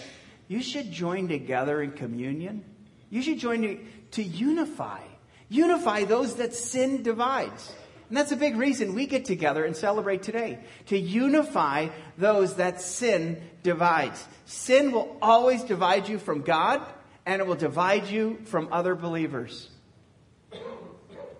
you 0.49 0.61
should 0.61 0.90
join 0.90 1.28
together 1.28 1.80
in 1.80 1.92
communion. 1.92 2.64
You 3.09 3.23
should 3.23 3.38
join 3.38 3.62
to, 3.62 3.78
to 4.12 4.23
unify. 4.25 5.02
Unify 5.49 6.02
those 6.02 6.35
that 6.37 6.54
sin 6.54 7.04
divides. 7.04 7.73
And 8.11 8.17
that's 8.17 8.33
a 8.33 8.37
big 8.37 8.57
reason 8.57 8.97
we 8.97 9.07
get 9.07 9.25
together 9.25 9.64
and 9.64 9.76
celebrate 9.76 10.25
today 10.25 10.59
to 10.87 10.99
unify 10.99 11.90
those 12.19 12.57
that 12.57 12.81
sin 12.81 13.40
divides. 13.62 14.26
Sin 14.47 14.90
will 14.90 15.17
always 15.23 15.62
divide 15.62 16.09
you 16.09 16.19
from 16.19 16.43
God, 16.43 16.83
and 17.25 17.40
it 17.40 17.47
will 17.47 17.55
divide 17.55 18.09
you 18.09 18.40
from 18.47 18.73
other 18.73 18.97
believers. 18.97 19.71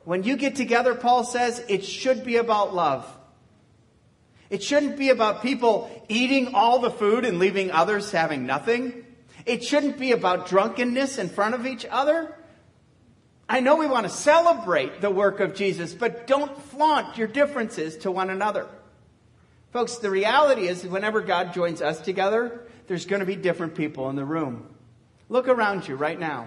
When 0.05 0.23
you 0.23 0.37
get 0.37 0.55
together, 0.55 0.95
Paul 0.95 1.25
says, 1.25 1.61
it 1.69 1.85
should 1.85 2.23
be 2.23 2.37
about 2.37 2.73
love. 2.73 3.05
It 4.49 4.63
shouldn't 4.63 4.97
be 4.97 5.11
about 5.11 5.43
people 5.43 5.91
eating 6.09 6.55
all 6.55 6.79
the 6.79 6.91
food 6.91 7.25
and 7.25 7.41
leaving 7.41 7.73
others 7.73 8.13
having 8.13 8.47
nothing. 8.47 9.05
It 9.45 9.65
shouldn't 9.65 9.99
be 9.99 10.13
about 10.13 10.47
drunkenness 10.47 11.19
in 11.19 11.31
front 11.31 11.57
of 11.57 11.67
each 11.67 11.85
other. 11.91 12.33
I 13.51 13.59
know 13.59 13.75
we 13.75 13.89
want 13.89 14.07
to 14.07 14.13
celebrate 14.13 15.01
the 15.01 15.11
work 15.11 15.41
of 15.41 15.57
Jesus, 15.57 15.93
but 15.93 16.29
don't 16.29 16.57
flaunt 16.67 17.19
your 17.19 17.27
differences 17.27 17.97
to 17.99 18.11
one 18.13 18.31
another. 18.31 18.69
Folks, 19.73 19.97
the 19.97 20.09
reality 20.09 20.69
is 20.69 20.87
whenever 20.87 21.21
God 21.21 21.53
joins 21.53 21.83
us 21.83 22.01
together, 22.01 22.61
there's 22.87 23.07
going 23.07 23.19
to 23.19 23.27
be 23.27 23.35
different 23.35 23.75
people 23.75 24.09
in 24.09 24.15
the 24.15 24.25
room. 24.25 24.73
Look 25.29 25.49
around 25.49 25.89
you 25.89 25.97
right 25.97 26.19
now. 26.19 26.47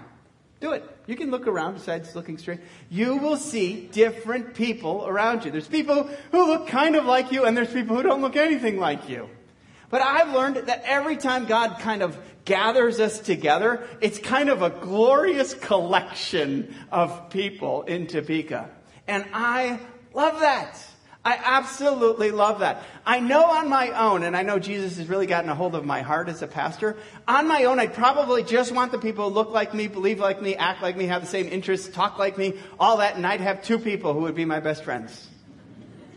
Do 0.62 0.72
it. 0.72 0.90
You 1.06 1.18
can 1.18 1.30
look 1.30 1.46
around 1.46 1.74
besides 1.74 2.16
looking 2.16 2.38
straight. 2.38 2.62
You 2.90 3.18
will 3.18 3.36
see 3.36 3.86
different 3.92 4.54
people 4.54 5.06
around 5.06 5.44
you. 5.44 5.52
There's 5.52 5.68
people 5.68 6.10
who 6.32 6.48
look 6.48 6.68
kind 6.68 6.96
of 6.96 7.04
like 7.04 7.34
you, 7.34 7.44
and 7.44 7.56
there's 7.56 7.74
people 7.74 7.98
who 7.98 8.04
don't 8.04 8.22
look 8.22 8.38
anything 8.38 8.80
like 8.80 9.10
you. 9.10 9.30
But 9.94 10.02
I've 10.02 10.34
learned 10.34 10.56
that 10.56 10.82
every 10.86 11.18
time 11.18 11.46
God 11.46 11.78
kind 11.78 12.02
of 12.02 12.18
gathers 12.46 13.00
us 13.00 13.20
together, 13.20 13.88
it's 14.02 14.18
kind 14.18 14.50
of 14.50 14.64
a 14.64 14.72
glorious 14.72 15.54
collection 15.54 16.74
of 16.92 17.30
people 17.30 17.84
in 17.84 18.08
Topeka. 18.08 18.72
And 19.08 19.24
I 19.36 19.80
love 20.16 20.40
that. 20.40 20.84
I 21.24 21.40
absolutely 21.44 22.32
love 22.32 22.62
that. 22.62 22.82
I 23.06 23.20
know 23.20 23.46
on 23.46 23.70
my 23.70 23.92
own, 23.92 24.24
and 24.24 24.36
I 24.36 24.42
know 24.42 24.58
Jesus 24.58 24.98
has 24.98 25.08
really 25.08 25.28
gotten 25.28 25.52
a 25.52 25.54
hold 25.54 25.76
of 25.76 25.86
my 25.86 26.02
heart 26.02 26.28
as 26.28 26.42
a 26.42 26.48
pastor. 26.48 26.98
On 27.28 27.48
my 27.48 27.66
own, 27.66 27.80
I'd 27.80 27.94
probably 27.94 28.42
just 28.42 28.72
want 28.72 28.92
the 28.92 28.98
people 28.98 29.30
who 29.30 29.36
look 29.36 29.52
like 29.52 29.76
me, 29.76 29.88
believe 29.88 30.20
like 30.20 30.42
me, 30.42 30.56
act 30.56 30.82
like 30.82 30.98
me, 30.98 31.06
have 31.06 31.22
the 31.22 31.28
same 31.28 31.48
interests, 31.48 31.88
talk 31.88 32.18
like 32.18 32.36
me, 32.36 32.56
all 32.80 32.98
that, 32.98 33.16
and 33.16 33.28
I'd 33.28 33.42
have 33.42 33.62
two 33.62 33.78
people 33.78 34.16
who 34.16 34.22
would 34.22 34.34
be 34.34 34.44
my 34.44 34.60
best 34.60 34.84
friends 34.84 35.30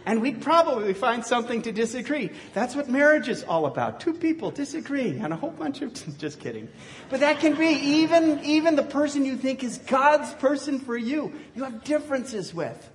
and 0.06 0.22
we'd 0.22 0.40
probably 0.40 0.94
find 0.94 1.26
something 1.26 1.62
to 1.62 1.72
disagree. 1.72 2.30
That's 2.54 2.76
what 2.76 2.88
marriage 2.88 3.28
is 3.28 3.42
all 3.42 3.66
about. 3.66 3.98
Two 3.98 4.14
people 4.14 4.52
disagreeing 4.52 5.24
on 5.24 5.32
a 5.32 5.36
whole 5.36 5.50
bunch 5.50 5.82
of, 5.82 5.92
just 6.18 6.38
kidding. 6.38 6.68
But 7.10 7.20
that 7.20 7.40
can 7.40 7.56
be 7.56 7.66
even, 7.66 8.42
even 8.44 8.76
the 8.76 8.84
person 8.84 9.24
you 9.24 9.36
think 9.36 9.64
is 9.64 9.78
God's 9.78 10.32
person 10.34 10.78
for 10.78 10.96
you, 10.96 11.34
you 11.56 11.64
have 11.64 11.82
differences 11.82 12.54
with. 12.54 12.88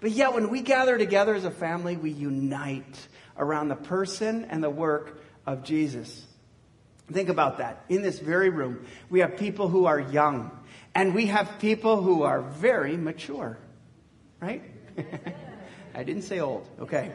But 0.00 0.10
yet 0.10 0.34
when 0.34 0.50
we 0.50 0.60
gather 0.60 0.98
together 0.98 1.34
as 1.34 1.46
a 1.46 1.50
family, 1.50 1.96
we 1.96 2.10
unite 2.10 3.08
around 3.38 3.68
the 3.68 3.76
person 3.76 4.44
and 4.44 4.62
the 4.62 4.70
work 4.70 5.20
of 5.46 5.64
Jesus. 5.64 6.26
Think 7.10 7.30
about 7.30 7.58
that. 7.58 7.84
In 7.88 8.02
this 8.02 8.18
very 8.18 8.50
room, 8.50 8.84
we 9.08 9.20
have 9.20 9.38
people 9.38 9.68
who 9.68 9.86
are 9.86 9.98
young 9.98 10.50
and 10.94 11.14
we 11.14 11.26
have 11.26 11.58
people 11.58 12.02
who 12.02 12.24
are 12.24 12.42
very 12.42 12.98
mature, 12.98 13.58
right? 14.40 14.62
I 15.98 16.04
didn't 16.04 16.22
say 16.22 16.38
old. 16.38 16.64
Okay. 16.80 17.10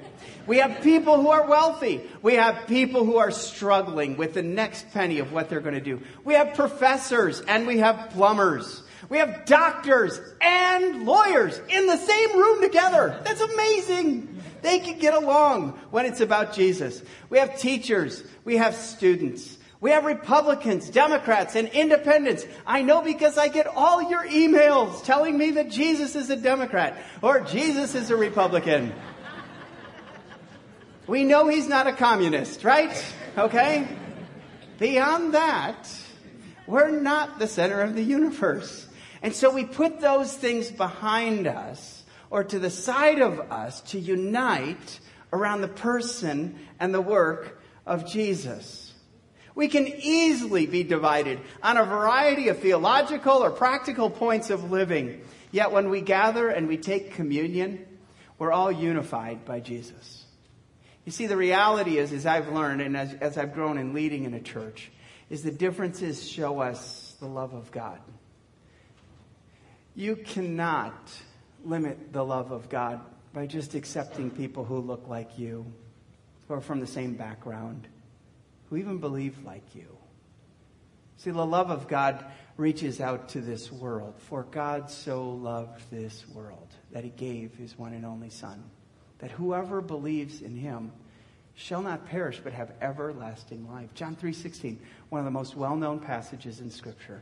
We 0.46 0.58
have 0.58 0.82
people 0.82 1.16
who 1.22 1.30
are 1.30 1.48
wealthy. 1.48 2.02
We 2.22 2.34
have 2.34 2.68
people 2.68 3.06
who 3.06 3.16
are 3.16 3.32
struggling 3.32 4.18
with 4.18 4.34
the 4.34 4.42
next 4.42 4.92
penny 4.92 5.20
of 5.20 5.32
what 5.32 5.48
they're 5.48 5.62
going 5.62 5.76
to 5.76 5.80
do. 5.80 6.02
We 6.26 6.34
have 6.34 6.54
professors 6.54 7.40
and 7.40 7.66
we 7.66 7.78
have 7.78 8.10
plumbers. 8.10 8.84
We 9.08 9.20
have 9.20 9.46
doctors 9.46 10.20
and 10.42 11.06
lawyers 11.06 11.62
in 11.70 11.88
the 11.88 11.96
same 11.96 12.38
room 12.38 12.62
together. 12.62 13.22
That's 13.24 13.40
amazing. 13.40 14.42
They 14.64 14.80
can 14.80 15.00
get 15.00 15.14
along 15.14 15.80
when 15.92 16.06
it's 16.06 16.20
about 16.20 16.52
Jesus. 16.52 17.02
We 17.30 17.38
have 17.38 17.58
teachers. 17.58 18.22
We 18.44 18.58
have 18.58 18.76
students. 18.76 19.60
We 19.84 19.92
have 19.92 20.06
Republicans, 20.06 20.90
Democrats, 20.90 21.58
and 21.58 21.68
independents. 21.68 22.46
I 22.66 22.84
know 22.84 23.02
because 23.02 23.38
I 23.38 23.50
get 23.50 23.68
all 23.68 24.10
your 24.10 24.26
emails 24.26 25.04
telling 25.04 25.38
me 25.38 25.52
that 25.52 25.70
Jesus 25.70 26.16
is 26.16 26.30
a 26.30 26.38
Democrat 26.38 26.96
or 27.22 27.42
Jesus 27.42 27.94
is 27.94 28.10
a 28.10 28.16
Republican. 28.16 28.94
We 31.06 31.26
know 31.26 31.50
he's 31.50 31.68
not 31.68 31.86
a 31.88 31.92
communist, 31.92 32.64
right? 32.64 32.96
Okay? 33.38 33.86
Beyond 34.80 35.34
that, 35.34 35.94
we're 36.66 37.02
not 37.02 37.40
the 37.40 37.48
center 37.48 37.82
of 37.82 37.94
the 37.94 38.04
universe. 38.04 38.88
And 39.22 39.36
so 39.36 39.54
we 39.54 39.66
put 39.66 40.00
those 40.00 40.34
things 40.34 40.72
behind 40.72 41.46
us 41.46 42.04
or 42.30 42.46
to 42.46 42.58
the 42.58 42.70
side 42.70 43.20
of 43.20 43.38
us 43.52 43.82
to 43.82 44.00
unite 44.00 45.02
around 45.34 45.60
the 45.60 45.68
person 45.68 46.58
and 46.80 46.94
the 46.94 47.02
work 47.02 47.62
of 47.86 48.08
Jesus. 48.10 48.83
We 49.56 49.68
can 49.68 49.88
easily 49.88 50.66
be 50.66 50.84
divided 50.84 51.40
on 51.62 51.78
a 51.78 51.86
variety 51.86 52.50
of 52.50 52.60
theological 52.60 53.44
or 53.44 53.52
practical 53.52 54.10
points 54.10 54.50
of 54.50 54.72
living. 54.72 55.22
Yet 55.52 55.72
when 55.72 55.90
we 55.90 56.02
gather 56.02 56.50
and 56.50 56.68
we 56.68 56.78
take 56.78 57.14
communion, 57.14 57.86
we're 58.40 58.52
all 58.52 58.72
unified 58.72 59.46
by 59.46 59.60
Jesus. 59.60 60.26
You 61.06 61.12
see, 61.12 61.28
the 61.28 61.38
reality 61.38 61.98
is, 61.98 62.14
as 62.14 62.26
I've 62.26 62.50
learned 62.50 62.82
and 62.82 62.98
as, 62.98 63.14
as 63.16 63.38
I've 63.38 63.54
grown 63.54 63.78
in 63.78 63.94
leading 63.94 64.24
in 64.24 64.34
a 64.34 64.40
church, 64.40 64.92
is 65.30 65.44
the 65.44 65.52
differences 65.52 66.28
show 66.28 66.60
us 66.60 67.16
the 67.20 67.28
love 67.28 67.54
of 67.54 67.72
God. 67.72 68.00
You 69.96 70.16
cannot 70.16 71.12
limit 71.64 72.12
the 72.12 72.24
love 72.24 72.52
of 72.52 72.70
God 72.70 73.02
by 73.34 73.46
just 73.46 73.76
accepting 73.76 74.32
people 74.32 74.64
who 74.64 74.80
look 74.80 75.08
like 75.08 75.38
you, 75.38 75.66
who 76.48 76.54
are 76.54 76.62
from 76.62 76.80
the 76.80 76.88
same 76.88 77.14
background, 77.14 77.88
who 78.74 78.80
even 78.80 78.98
believe 78.98 79.38
like 79.46 79.76
you. 79.76 79.86
See, 81.18 81.30
the 81.30 81.46
love 81.46 81.70
of 81.70 81.88
God 81.88 82.26
reaches 82.58 83.00
out 83.00 83.30
to 83.30 83.40
this 83.40 83.72
world. 83.72 84.16
For 84.18 84.48
God 84.50 84.90
so 84.90 85.30
loved 85.30 85.80
this 85.92 86.28
world 86.28 86.68
that 86.92 87.04
he 87.04 87.12
gave 87.12 87.54
his 87.54 87.78
one 87.78 87.94
and 87.94 88.04
only 88.04 88.32
Son, 88.32 88.64
that 89.20 89.30
whoever 89.30 89.80
believes 89.80 90.42
in 90.42 90.56
him 90.56 90.92
shall 91.54 91.84
not 91.84 92.08
perish 92.08 92.42
but 92.44 92.52
have 92.52 92.72
everlasting 92.82 93.72
life. 93.72 93.94
John 93.94 94.16
3:16, 94.16 94.80
one 95.10 95.20
of 95.20 95.26
the 95.26 95.32
most 95.32 95.56
well-known 95.56 96.00
passages 96.00 96.60
in 96.60 96.72
scripture. 96.72 97.22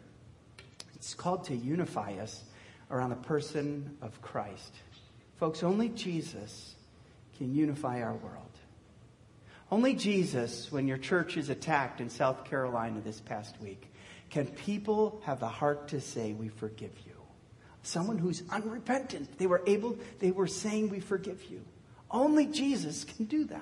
It's 0.96 1.14
called 1.14 1.44
to 1.46 1.56
unify 1.56 2.14
us 2.14 2.46
around 2.90 3.10
the 3.10 3.18
person 3.18 3.98
of 4.02 4.22
Christ. 4.22 4.74
Folks, 5.36 5.64
only 5.64 5.90
Jesus 5.90 6.76
can 7.38 7.54
unify 7.54 8.02
our 8.02 8.16
world. 8.16 8.51
Only 9.72 9.94
Jesus, 9.94 10.70
when 10.70 10.86
your 10.86 10.98
church 10.98 11.38
is 11.38 11.50
attacked 11.50 12.02
in 12.02 12.10
South 12.10 12.44
Carolina 12.44 13.00
this 13.00 13.22
past 13.22 13.56
week, 13.62 13.88
can 14.30 14.48
people 14.48 15.22
have 15.26 15.40
the 15.40 15.48
heart 15.48 15.88
to 15.90 16.02
say, 16.02 16.34
We 16.34 16.50
forgive 16.50 16.92
you. 17.06 17.14
Someone 17.82 18.18
who's 18.18 18.44
unrepentant. 18.50 19.38
They 19.38 19.48
were 19.48 19.64
able, 19.66 19.98
they 20.20 20.32
were 20.32 20.48
saying, 20.48 20.90
We 20.90 21.00
forgive 21.00 21.46
you. 21.46 21.62
Only 22.10 22.48
Jesus 22.48 23.06
can 23.06 23.26
do 23.26 23.46
that. 23.46 23.62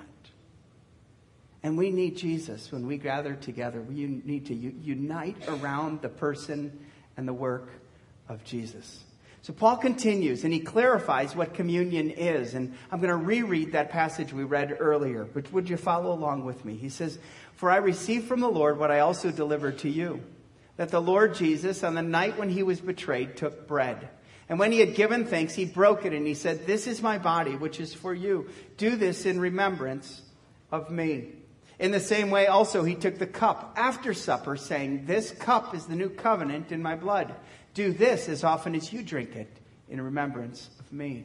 And 1.62 1.78
we 1.78 1.90
need 1.90 2.16
Jesus 2.16 2.72
when 2.72 2.86
we 2.86 2.96
gather 2.96 3.34
together. 3.34 3.80
We 3.80 4.06
need 4.06 4.46
to 4.46 4.54
unite 4.54 5.36
around 5.46 6.02
the 6.02 6.08
person 6.08 6.78
and 7.16 7.28
the 7.28 7.34
work 7.34 7.68
of 8.28 8.42
Jesus. 8.44 9.04
So 9.42 9.52
Paul 9.52 9.78
continues 9.78 10.44
and 10.44 10.52
he 10.52 10.60
clarifies 10.60 11.34
what 11.34 11.54
communion 11.54 12.10
is. 12.10 12.54
And 12.54 12.74
I'm 12.90 13.00
going 13.00 13.08
to 13.08 13.16
reread 13.16 13.72
that 13.72 13.90
passage 13.90 14.32
we 14.32 14.44
read 14.44 14.76
earlier, 14.78 15.24
but 15.24 15.50
would 15.52 15.68
you 15.68 15.76
follow 15.76 16.12
along 16.12 16.44
with 16.44 16.64
me? 16.64 16.76
He 16.76 16.90
says, 16.90 17.18
For 17.54 17.70
I 17.70 17.76
received 17.76 18.26
from 18.28 18.40
the 18.40 18.48
Lord 18.48 18.78
what 18.78 18.90
I 18.90 19.00
also 19.00 19.30
delivered 19.30 19.78
to 19.78 19.88
you 19.88 20.22
that 20.80 20.88
the 20.88 20.98
Lord 20.98 21.34
Jesus, 21.34 21.84
on 21.84 21.94
the 21.94 22.00
night 22.00 22.38
when 22.38 22.48
he 22.48 22.62
was 22.62 22.80
betrayed, 22.80 23.36
took 23.36 23.68
bread. 23.68 24.08
And 24.48 24.58
when 24.58 24.72
he 24.72 24.80
had 24.80 24.94
given 24.94 25.26
thanks, 25.26 25.54
he 25.54 25.66
broke 25.66 26.06
it 26.06 26.14
and 26.14 26.26
he 26.26 26.32
said, 26.32 26.66
This 26.66 26.86
is 26.86 27.02
my 27.02 27.18
body, 27.18 27.54
which 27.54 27.78
is 27.80 27.92
for 27.92 28.14
you. 28.14 28.48
Do 28.78 28.96
this 28.96 29.26
in 29.26 29.38
remembrance 29.38 30.22
of 30.72 30.90
me. 30.90 31.32
In 31.78 31.90
the 31.90 32.00
same 32.00 32.30
way, 32.30 32.46
also, 32.46 32.82
he 32.82 32.94
took 32.94 33.18
the 33.18 33.26
cup 33.26 33.74
after 33.76 34.14
supper, 34.14 34.56
saying, 34.56 35.04
This 35.04 35.32
cup 35.32 35.74
is 35.74 35.84
the 35.84 35.96
new 35.96 36.08
covenant 36.08 36.72
in 36.72 36.80
my 36.80 36.96
blood. 36.96 37.34
Do 37.74 37.92
this 37.92 38.28
as 38.28 38.44
often 38.44 38.74
as 38.74 38.92
you 38.92 39.02
drink 39.02 39.36
it 39.36 39.48
in 39.88 40.00
remembrance 40.00 40.70
of 40.78 40.92
me. 40.92 41.24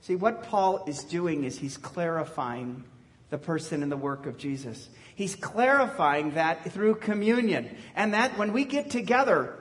See, 0.00 0.16
what 0.16 0.44
Paul 0.44 0.84
is 0.86 1.04
doing 1.04 1.44
is 1.44 1.58
he's 1.58 1.76
clarifying 1.76 2.84
the 3.30 3.38
person 3.38 3.82
and 3.82 3.92
the 3.92 3.96
work 3.96 4.26
of 4.26 4.38
Jesus. 4.38 4.88
He's 5.14 5.36
clarifying 5.36 6.32
that 6.32 6.72
through 6.72 6.96
communion. 6.96 7.76
And 7.94 8.14
that 8.14 8.38
when 8.38 8.52
we 8.52 8.64
get 8.64 8.90
together 8.90 9.58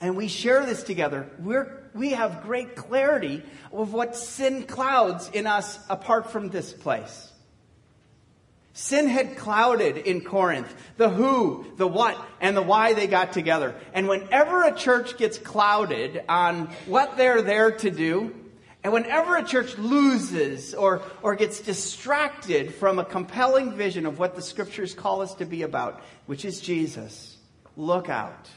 and 0.00 0.16
we 0.16 0.28
share 0.28 0.64
this 0.66 0.82
together, 0.82 1.28
we're, 1.38 1.90
we 1.94 2.10
have 2.10 2.42
great 2.42 2.76
clarity 2.76 3.42
of 3.72 3.92
what 3.92 4.14
sin 4.14 4.64
clouds 4.64 5.30
in 5.32 5.46
us 5.46 5.78
apart 5.88 6.30
from 6.30 6.48
this 6.48 6.72
place. 6.72 7.32
Sin 8.72 9.08
had 9.08 9.36
clouded 9.36 9.96
in 9.96 10.20
Corinth 10.20 10.72
the 10.96 11.08
who, 11.08 11.66
the 11.76 11.88
what, 11.88 12.16
and 12.40 12.56
the 12.56 12.62
why 12.62 12.94
they 12.94 13.06
got 13.06 13.32
together. 13.32 13.74
And 13.92 14.08
whenever 14.08 14.62
a 14.62 14.74
church 14.74 15.16
gets 15.16 15.38
clouded 15.38 16.22
on 16.28 16.66
what 16.86 17.16
they're 17.16 17.42
there 17.42 17.72
to 17.72 17.90
do, 17.90 18.34
and 18.82 18.92
whenever 18.92 19.36
a 19.36 19.44
church 19.44 19.76
loses 19.76 20.72
or, 20.74 21.02
or 21.22 21.34
gets 21.34 21.60
distracted 21.60 22.74
from 22.74 22.98
a 22.98 23.04
compelling 23.04 23.74
vision 23.74 24.06
of 24.06 24.18
what 24.18 24.36
the 24.36 24.42
scriptures 24.42 24.94
call 24.94 25.20
us 25.20 25.34
to 25.34 25.44
be 25.44 25.62
about, 25.62 26.02
which 26.26 26.44
is 26.44 26.60
Jesus, 26.60 27.36
look 27.76 28.08
out. 28.08 28.48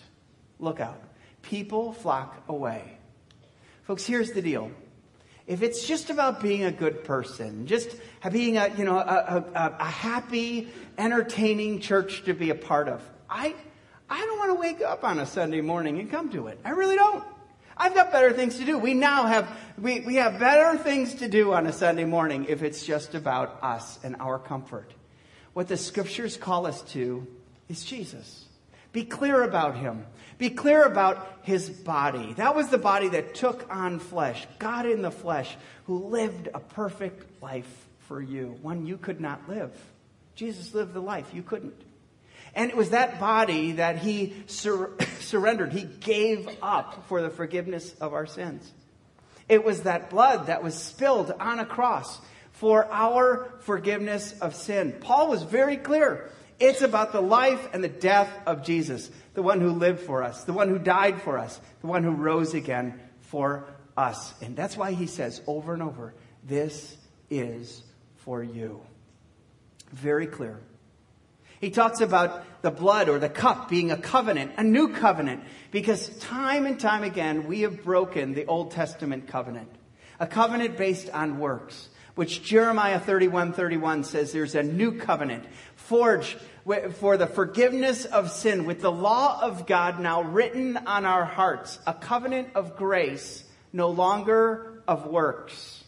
Look 0.60 0.80
out. 0.80 1.02
People 1.41 1.91
flock 1.91 2.43
away. 2.47 2.97
Folks, 3.84 4.06
here's 4.06 4.32
the 4.32 4.41
deal 4.41 4.71
if 5.45 5.62
it's 5.62 5.86
just 5.86 6.10
about 6.10 6.41
being 6.41 6.63
a 6.63 6.71
good 6.71 7.03
person, 7.03 7.67
just 7.67 7.95
being 8.32 8.58
a, 8.58 8.69
you 8.77 8.86
know, 8.86 8.97
a, 8.97 9.45
a, 9.53 9.75
a, 9.79 9.86
happy, 9.86 10.69
entertaining 10.97 11.79
church 11.79 12.23
to 12.25 12.34
be 12.34 12.49
a 12.49 12.56
part 12.56 12.88
of, 12.88 13.01
I, 13.29 13.53
I 14.10 14.25
don't 14.25 14.38
want 14.38 14.51
to 14.51 14.60
wake 14.60 14.82
up 14.82 15.03
on 15.03 15.19
a 15.19 15.25
Sunday 15.25 15.62
morning 15.62 15.99
and 15.99 16.10
come 16.10 16.29
to 16.29 16.47
it. 16.47 16.60
I 16.63 16.69
really 16.69 16.95
don't. 16.95 17.23
I've 17.75 17.93
got 17.93 18.12
better 18.12 18.32
things 18.32 18.58
to 18.60 18.65
do. 18.65 18.77
We 18.77 18.93
now 18.93 19.25
have, 19.25 19.49
we, 19.77 20.01
we 20.01 20.15
have 20.15 20.39
better 20.39 20.77
things 20.77 21.15
to 21.15 21.27
do 21.27 21.53
on 21.53 21.67
a 21.67 21.73
Sunday 21.73 22.06
morning 22.06 22.45
if 22.47 22.63
it's 22.63 22.86
just 22.86 23.15
about 23.15 23.60
us 23.62 23.99
and 24.03 24.15
our 24.21 24.39
comfort. 24.39 24.93
What 25.53 25.67
the 25.67 25.77
scriptures 25.77 26.38
call 26.38 26.65
us 26.65 26.82
to 26.93 27.27
is 27.67 27.84
Jesus. 27.84 28.45
Be 28.93 29.03
clear 29.03 29.43
about 29.43 29.75
him. 29.75 30.06
Be 30.38 30.49
clear 30.49 30.84
about 30.84 31.39
his 31.41 31.69
body. 31.69 32.34
That 32.34 32.56
was 32.56 32.69
the 32.69 32.77
body 32.77 33.10
that 33.10 33.36
took 33.36 33.67
on 33.69 33.99
flesh, 33.99 34.47
God 34.60 34.86
in 34.86 35.01
the 35.01 35.12
flesh, 35.12 35.56
who 35.86 36.08
lived 36.08 36.47
a 36.53 36.60
perfect 36.60 37.41
life 37.41 37.88
for 38.08 38.21
you, 38.21 38.58
one 38.62 38.86
you 38.86 38.97
could 38.97 39.19
not 39.19 39.49
live. 39.49 39.71
Jesus 40.36 40.73
lived 40.73 40.93
the 40.93 41.01
life 41.01 41.34
you 41.34 41.43
couldn't. 41.43 41.79
And 42.56 42.69
it 42.69 42.77
was 42.77 42.91
that 42.91 43.19
body 43.19 43.73
that 43.73 43.97
he 43.97 44.34
sur- 44.45 44.91
surrendered. 45.19 45.73
He 45.73 45.84
gave 45.84 46.47
up 46.62 47.06
for 47.08 47.21
the 47.21 47.29
forgiveness 47.29 47.93
of 47.99 48.13
our 48.13 48.25
sins. 48.25 48.71
It 49.49 49.63
was 49.63 49.84
that 49.84 50.10
blood 50.10 50.47
that 50.47 50.63
was 50.63 50.75
spilled 50.75 51.32
on 51.39 51.60
a 51.60 51.65
cross 51.65 52.19
for 52.53 52.91
our 52.91 53.51
forgiveness 53.62 54.39
of 54.39 54.56
sin. 54.56 54.95
Paul 55.01 55.29
was 55.29 55.43
very 55.43 55.77
clear. 55.77 56.32
It's 56.63 56.82
about 56.82 57.12
the 57.12 57.19
life 57.19 57.67
and 57.73 57.84
the 57.84 57.89
death 57.89 58.32
of 58.45 58.63
Jesus, 58.63 59.12
the 59.34 59.43
one 59.43 59.60
who 59.60 59.71
lived 59.71 59.99
for 59.99 60.23
us, 60.23 60.45
the 60.45 60.54
one 60.54 60.69
who 60.69 60.80
died 60.80 61.21
for 61.21 61.38
us, 61.38 61.60
the 61.82 61.88
one 61.88 62.04
who 62.04 62.12
rose 62.12 62.54
again 62.54 63.02
for 63.19 63.67
us. 63.97 64.34
And 64.41 64.56
that's 64.56 64.78
why 64.78 64.93
he 64.93 65.06
says 65.06 65.41
over 65.45 65.73
and 65.73 65.84
over, 65.84 66.13
this 66.41 66.95
is 67.30 67.84
for 68.15 68.41
you. 68.41 68.80
Very 69.91 70.26
clear. 70.26 70.62
He 71.60 71.69
talks 71.69 71.99
about 71.99 72.45
the 72.62 72.71
blood 72.71 73.10
or 73.10 73.19
the 73.19 73.28
cup 73.28 73.67
being 73.67 73.91
a 73.91 73.97
covenant, 73.97 74.54
a 74.56 74.63
new 74.63 74.93
covenant, 74.93 75.43
because 75.71 76.17
time 76.19 76.65
and 76.65 76.80
time 76.80 77.04
again 77.04 77.45
we 77.45 77.62
have 77.62 77.84
broken 77.84 78.36
the 78.36 78.45
Old 78.45 78.71
Testament 78.71 79.28
covenant, 79.28 79.69
a 80.17 80.28
covenant 80.28 80.78
based 80.78 81.10
on 81.10 81.39
works, 81.39 81.89
which 82.15 82.43
Jeremiah 82.43 82.99
31 82.99 83.54
31 83.54 84.04
says 84.04 84.32
there's 84.32 84.56
a 84.56 84.63
new 84.63 84.99
covenant 84.99 85.45
forged 85.76 86.38
for 86.95 87.17
the 87.17 87.28
forgiveness 87.28 88.06
of 88.06 88.32
sin 88.32 88.65
with 88.65 88.82
the 88.82 88.91
law 88.91 89.41
of 89.41 89.65
God 89.65 89.99
now 89.99 90.21
written 90.21 90.78
on 90.78 91.06
our 91.06 91.26
hearts, 91.26 91.80
a 91.86 91.93
covenant 91.93 92.49
of 92.56 92.78
grace, 92.78 93.43
no 93.73 93.89
longer 93.89 94.82
of 94.88 95.06
works. 95.08 95.84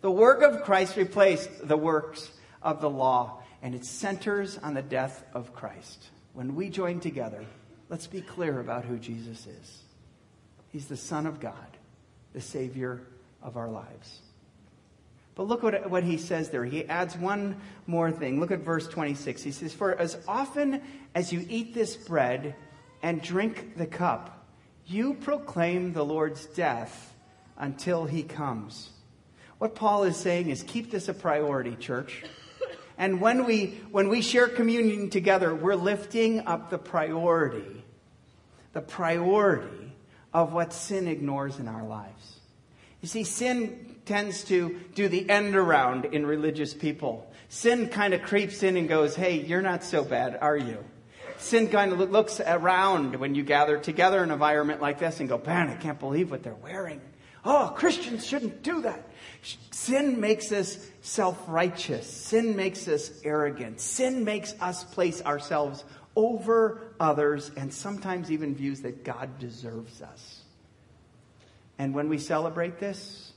The 0.00 0.10
work 0.10 0.42
of 0.42 0.62
Christ 0.62 0.96
replaced 0.96 1.66
the 1.66 1.76
works 1.76 2.30
of 2.62 2.80
the 2.80 2.90
law, 2.90 3.42
and 3.62 3.74
it 3.74 3.84
centers 3.84 4.58
on 4.58 4.74
the 4.74 4.82
death 4.82 5.24
of 5.32 5.54
Christ. 5.54 6.08
When 6.32 6.54
we 6.54 6.70
join 6.70 7.00
together, 7.00 7.44
let's 7.88 8.06
be 8.06 8.20
clear 8.20 8.60
about 8.60 8.84
who 8.84 8.98
Jesus 8.98 9.46
is. 9.46 9.82
He's 10.70 10.86
the 10.86 10.96
Son 10.96 11.26
of 11.26 11.40
God, 11.40 11.54
the 12.32 12.40
Savior 12.40 13.00
of 13.42 13.56
our 13.56 13.68
lives. 13.68 14.20
But 15.36 15.46
look 15.46 15.62
what, 15.62 15.88
what 15.90 16.02
he 16.02 16.16
says 16.16 16.48
there. 16.48 16.64
He 16.64 16.86
adds 16.86 17.16
one 17.16 17.60
more 17.86 18.10
thing. 18.10 18.40
Look 18.40 18.50
at 18.50 18.60
verse 18.60 18.88
26. 18.88 19.42
He 19.42 19.52
says, 19.52 19.72
For 19.72 19.94
as 19.94 20.18
often 20.26 20.80
as 21.14 21.32
you 21.32 21.46
eat 21.48 21.74
this 21.74 21.94
bread 21.94 22.56
and 23.02 23.22
drink 23.22 23.76
the 23.76 23.86
cup, 23.86 24.46
you 24.86 25.14
proclaim 25.14 25.92
the 25.92 26.04
Lord's 26.04 26.46
death 26.46 27.14
until 27.58 28.06
he 28.06 28.22
comes. 28.22 28.90
What 29.58 29.74
Paul 29.74 30.04
is 30.04 30.16
saying 30.16 30.48
is 30.48 30.62
keep 30.62 30.90
this 30.90 31.08
a 31.08 31.14
priority, 31.14 31.76
church. 31.76 32.24
And 32.98 33.20
when 33.20 33.44
we, 33.44 33.82
when 33.90 34.08
we 34.08 34.22
share 34.22 34.48
communion 34.48 35.10
together, 35.10 35.54
we're 35.54 35.74
lifting 35.74 36.46
up 36.46 36.70
the 36.70 36.78
priority, 36.78 37.84
the 38.72 38.80
priority 38.80 39.92
of 40.32 40.54
what 40.54 40.72
sin 40.72 41.06
ignores 41.06 41.58
in 41.58 41.68
our 41.68 41.84
lives. 41.84 42.35
You 43.00 43.08
see, 43.08 43.24
sin 43.24 43.96
tends 44.04 44.44
to 44.44 44.80
do 44.94 45.08
the 45.08 45.28
end 45.28 45.56
around 45.56 46.06
in 46.06 46.24
religious 46.26 46.72
people. 46.72 47.30
Sin 47.48 47.88
kind 47.88 48.14
of 48.14 48.22
creeps 48.22 48.62
in 48.62 48.76
and 48.76 48.88
goes, 48.88 49.14
hey, 49.14 49.40
you're 49.40 49.62
not 49.62 49.84
so 49.84 50.04
bad, 50.04 50.38
are 50.40 50.56
you? 50.56 50.82
Sin 51.38 51.68
kind 51.68 51.92
of 51.92 51.98
looks 52.10 52.40
around 52.40 53.16
when 53.16 53.34
you 53.34 53.42
gather 53.42 53.78
together 53.78 54.18
in 54.18 54.30
an 54.30 54.32
environment 54.32 54.80
like 54.80 54.98
this 54.98 55.20
and 55.20 55.28
go, 55.28 55.40
man, 55.44 55.68
I 55.68 55.76
can't 55.76 55.98
believe 55.98 56.30
what 56.30 56.42
they're 56.42 56.54
wearing. 56.54 57.00
Oh, 57.44 57.72
Christians 57.76 58.26
shouldn't 58.26 58.62
do 58.62 58.82
that. 58.82 59.08
Sin 59.70 60.18
makes 60.18 60.50
us 60.50 60.84
self 61.02 61.40
righteous. 61.46 62.06
Sin 62.08 62.56
makes 62.56 62.88
us 62.88 63.20
arrogant. 63.22 63.80
Sin 63.80 64.24
makes 64.24 64.54
us 64.60 64.82
place 64.82 65.22
ourselves 65.22 65.84
over 66.16 66.80
others 66.98 67.52
and 67.56 67.72
sometimes 67.72 68.32
even 68.32 68.54
views 68.54 68.80
that 68.80 69.04
God 69.04 69.38
deserves 69.38 70.02
us. 70.02 70.35
And 71.78 71.94
when 71.94 72.08
we 72.08 72.18
celebrate 72.18 72.78
this, 72.78 73.32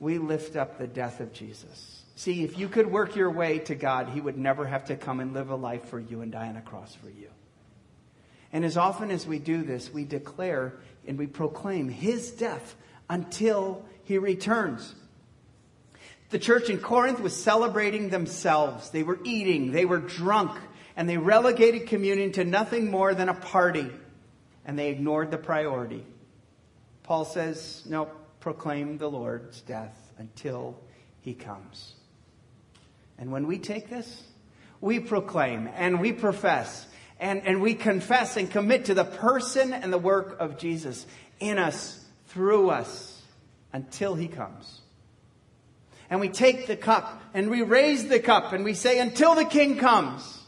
we 0.00 0.18
lift 0.18 0.56
up 0.56 0.78
the 0.78 0.86
death 0.86 1.20
of 1.20 1.32
Jesus. 1.32 2.02
See, 2.16 2.44
if 2.44 2.58
you 2.58 2.68
could 2.68 2.90
work 2.90 3.14
your 3.14 3.30
way 3.30 3.58
to 3.60 3.74
God, 3.74 4.08
He 4.08 4.20
would 4.20 4.38
never 4.38 4.66
have 4.66 4.86
to 4.86 4.96
come 4.96 5.20
and 5.20 5.34
live 5.34 5.50
a 5.50 5.56
life 5.56 5.88
for 5.88 6.00
you 6.00 6.22
and 6.22 6.32
die 6.32 6.48
on 6.48 6.56
a 6.56 6.62
cross 6.62 6.94
for 6.94 7.10
you. 7.10 7.28
And 8.52 8.64
as 8.64 8.76
often 8.76 9.10
as 9.10 9.26
we 9.26 9.38
do 9.38 9.62
this, 9.62 9.92
we 9.92 10.04
declare 10.04 10.74
and 11.06 11.18
we 11.18 11.26
proclaim 11.26 11.88
His 11.88 12.30
death 12.30 12.74
until 13.10 13.84
He 14.04 14.16
returns. 14.18 14.94
The 16.30 16.38
church 16.38 16.70
in 16.70 16.78
Corinth 16.78 17.20
was 17.20 17.36
celebrating 17.36 18.08
themselves. 18.08 18.90
They 18.90 19.02
were 19.02 19.18
eating, 19.24 19.72
they 19.72 19.84
were 19.84 19.98
drunk, 19.98 20.58
and 20.96 21.08
they 21.08 21.18
relegated 21.18 21.86
communion 21.86 22.32
to 22.32 22.44
nothing 22.44 22.90
more 22.90 23.14
than 23.14 23.28
a 23.28 23.34
party. 23.34 23.90
And 24.64 24.78
they 24.78 24.88
ignored 24.88 25.30
the 25.30 25.38
priority. 25.38 26.04
Paul 27.06 27.24
says, 27.24 27.82
no, 27.88 28.10
proclaim 28.40 28.98
the 28.98 29.08
Lord's 29.08 29.60
death 29.62 29.96
until 30.18 30.78
he 31.20 31.34
comes. 31.34 31.94
And 33.18 33.32
when 33.32 33.46
we 33.46 33.58
take 33.58 33.88
this, 33.88 34.24
we 34.80 35.00
proclaim 35.00 35.68
and 35.74 36.00
we 36.00 36.12
profess 36.12 36.86
and, 37.18 37.46
and 37.46 37.62
we 37.62 37.74
confess 37.74 38.36
and 38.36 38.50
commit 38.50 38.86
to 38.86 38.94
the 38.94 39.04
person 39.04 39.72
and 39.72 39.92
the 39.92 39.98
work 39.98 40.36
of 40.38 40.58
Jesus 40.58 41.06
in 41.40 41.58
us, 41.58 42.04
through 42.26 42.70
us, 42.70 43.22
until 43.72 44.14
he 44.14 44.28
comes 44.28 44.80
and 46.10 46.20
we 46.20 46.28
take 46.28 46.66
the 46.66 46.76
cup 46.76 47.22
and 47.34 47.50
we 47.50 47.62
raise 47.62 48.08
the 48.08 48.20
cup 48.20 48.52
and 48.52 48.64
we 48.64 48.74
say, 48.74 48.98
until 48.98 49.34
the 49.34 49.44
king 49.44 49.76
comes, 49.76 50.40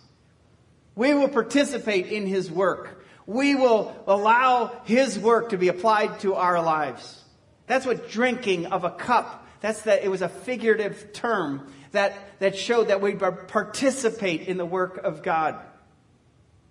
we 0.95 1.15
will 1.15 1.29
participate 1.29 2.07
in 2.07 2.27
his 2.27 2.51
work. 2.51 2.98
We 3.29 3.55
will 3.55 3.95
allow 4.07 4.81
his 4.85 5.19
work 5.19 5.51
to 5.51 5.59
be 5.59 5.69
applied 5.69 6.21
to 6.21 6.35
our 6.35 6.63
lives. 6.63 7.23
That's 7.67 7.85
what 7.85 8.09
drinking 8.09 8.67
of 8.67 8.85
a 8.85 8.91
cup, 8.91 9.47
that's 9.61 9.83
that 9.83 10.03
it 10.03 10.09
was 10.09 10.23
a 10.23 10.31
figurative 10.31 11.13
term 11.13 11.71
that, 11.93 12.17
that 12.39 12.57
showed 12.57 12.89
that 12.89 13.03
we 13.03 13.15
participate 13.17 14.49
in 14.49 14.57
the 14.57 14.65
work 14.65 14.97
of 15.05 15.23
God. 15.23 15.61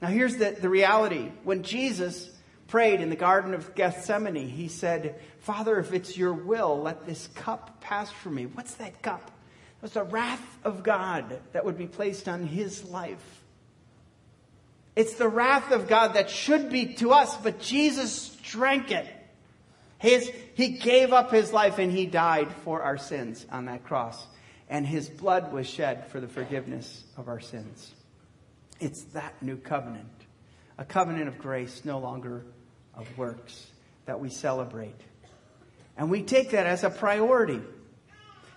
Now 0.02 0.08
here's 0.08 0.38
the, 0.38 0.58
the 0.60 0.68
reality. 0.68 1.30
When 1.44 1.62
Jesus 1.62 2.28
prayed 2.68 3.02
in 3.02 3.12
the 3.12 3.16
Garden 3.16 3.54
of 3.54 3.76
Gethsemane, 3.76 4.50
he 4.50 4.68
said, 4.68 5.22
Father, 5.42 5.78
if 5.78 5.94
it's 5.94 6.18
your 6.18 6.34
will, 6.34 6.82
let 6.82 7.06
this 7.06 7.28
cup 7.36 7.82
pass 7.82 8.10
from 8.10 8.34
me. 8.34 8.48
What's 8.48 8.74
that 8.76 9.04
cup? 9.04 9.22
It 9.28 9.84
was 9.84 9.94
the 9.94 10.04
wrath 10.04 10.58
of 10.64 10.82
God 10.82 11.40
that 11.54 11.66
would 11.66 11.78
be 11.78 11.86
placed 11.86 12.28
on 12.28 12.48
his 12.48 12.84
life. 12.86 13.37
It's 14.98 15.14
the 15.14 15.30
wrath 15.30 15.72
of 15.72 15.88
God 15.88 16.16
that 16.16 16.28
should 16.28 16.72
be 16.72 16.96
to 16.96 17.12
us, 17.12 17.38
but 17.38 17.60
Jesus 17.60 18.36
drank 18.42 18.90
it. 18.90 19.06
His, 20.00 20.32
he 20.56 20.70
gave 20.70 21.14
up 21.14 21.32
his 21.32 21.54
life 21.54 21.78
and 21.78 21.92
he 21.92 22.08
died 22.08 22.52
for 22.64 22.82
our 22.82 22.98
sins 22.98 23.46
on 23.52 23.66
that 23.66 23.84
cross. 23.84 24.26
And 24.68 24.88
his 24.88 25.08
blood 25.08 25.54
was 25.54 25.70
shed 25.70 26.08
for 26.08 26.20
the 26.20 26.28
forgiveness 26.28 27.04
of 27.16 27.28
our 27.28 27.40
sins. 27.40 27.94
It's 28.80 29.04
that 29.14 29.40
new 29.40 29.58
covenant, 29.58 30.10
a 30.80 30.84
covenant 30.84 31.28
of 31.28 31.38
grace, 31.38 31.86
no 31.86 32.00
longer 32.00 32.44
of 32.96 33.06
works 33.20 33.68
that 34.08 34.20
we 34.20 34.32
celebrate. 34.32 35.00
And 35.96 36.10
we 36.10 36.24
take 36.24 36.50
that 36.52 36.66
as 36.66 36.84
a 36.84 36.90
priority 36.90 37.62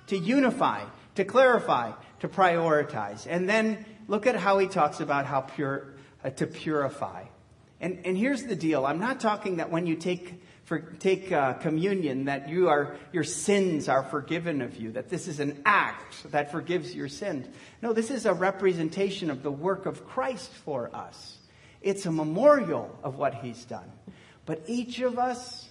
to 0.07 0.17
unify, 0.17 0.85
to 1.17 1.25
clarify, 1.27 1.93
to 2.21 2.29
prioritize. 2.29 3.27
And 3.29 3.47
then 3.47 3.85
look 4.09 4.27
at 4.27 4.37
how 4.37 4.57
he 4.57 4.69
talks 4.69 5.01
about 5.01 5.27
how 5.27 5.43
pure, 5.43 5.97
uh, 6.25 6.31
to 6.31 6.47
purify. 6.47 7.25
And, 7.81 8.01
and 8.05 8.17
here's 8.17 8.45
the 8.45 8.57
deal. 8.57 8.85
I'm 8.85 9.01
not 9.01 9.21
talking 9.21 9.57
that 9.57 9.71
when 9.71 9.87
you 9.87 9.97
take, 9.97 10.43
for, 10.65 10.81
take 10.81 11.33
uh, 11.33 11.55
communion 11.55 12.27
that 12.27 12.49
you 12.49 12.69
are, 12.69 12.97
your 13.13 13.25
sins 13.25 13.89
are 13.89 14.03
forgiven 14.03 14.61
of 14.61 14.77
you, 14.77 14.93
that 14.93 15.09
this 15.09 15.29
is 15.29 15.41
an 15.41 15.63
act 15.65 16.31
that 16.31 16.53
forgives 16.53 16.95
your 16.95 17.09
sins. 17.09 17.47
No, 17.81 17.93
this 17.93 18.11
is 18.11 18.27
a 18.27 18.35
representation 18.35 19.31
of 19.31 19.43
the 19.43 19.51
work 19.51 19.87
of 19.87 20.07
Christ 20.07 20.53
for 20.53 20.95
us. 20.95 21.39
It's 21.81 22.05
a 22.05 22.13
memorial 22.13 22.99
of 23.03 23.17
what 23.17 23.37
he's 23.37 23.65
done. 23.65 23.91
But 24.45 24.65
each 24.67 25.01
of 25.01 25.19
us 25.19 25.69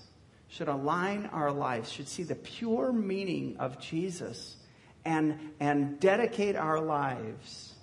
should 0.48 0.68
align 0.68 1.28
our 1.28 1.52
lives, 1.52 1.92
should 1.92 2.08
see 2.08 2.24
the 2.24 2.34
pure 2.34 2.92
meaning 2.92 3.58
of 3.60 3.80
Jesus 3.80 4.56
and, 5.06 5.52
and 5.60 6.00
dedicate 6.00 6.56
our 6.56 6.82
lives 6.82 7.76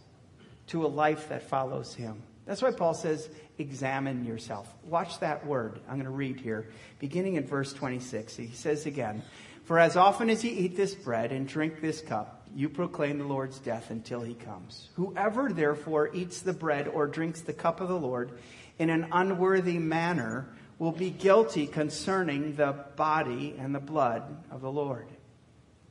to 0.69 0.85
a 0.85 0.89
life 0.89 1.29
that 1.29 1.45
follows 1.45 1.95
him. 1.95 2.23
That's 2.47 2.63
why 2.63 2.71
Paul 2.71 2.95
says, 2.95 3.29
examine 3.59 4.25
yourself. 4.25 4.73
Watch 4.85 5.19
that 5.21 5.45
word. 5.47 5.81
I'm 5.89 5.95
going 5.95 6.05
to 6.05 6.11
read 6.11 6.41
here, 6.41 6.69
beginning 7.01 7.35
in 7.35 7.47
verse 7.47 7.73
26. 7.73 8.37
He 8.37 8.51
says 8.53 8.87
again, 8.87 9.23
For 9.65 9.79
as 9.79 9.97
often 9.97 10.31
as 10.31 10.45
you 10.45 10.53
eat 10.53 10.77
this 10.77 10.95
bread 10.95 11.33
and 11.33 11.49
drink 11.49 11.81
this 11.81 12.01
cup, 12.01 12.47
you 12.55 12.69
proclaim 12.69 13.19
the 13.19 13.25
Lord's 13.25 13.59
death 13.59 13.91
until 13.91 14.23
he 14.23 14.35
comes. 14.35 14.89
Whoever 14.95 15.51
therefore 15.53 16.11
eats 16.15 16.41
the 16.41 16.53
bread 16.53 16.89
or 16.89 17.07
drinks 17.07 17.41
the 17.41 17.53
cup 17.53 17.81
of 17.81 17.89
the 17.89 17.99
Lord 17.99 18.39
in 18.79 18.91
an 18.91 19.09
unworthy 19.13 19.79
manner 19.79 20.49
will 20.79 20.93
be 20.93 21.11
guilty 21.11 21.67
concerning 21.67 22.55
the 22.55 22.73
body 22.97 23.57
and 23.59 23.75
the 23.75 23.81
blood 23.81 24.23
of 24.51 24.61
the 24.61 24.71
Lord. 24.71 25.09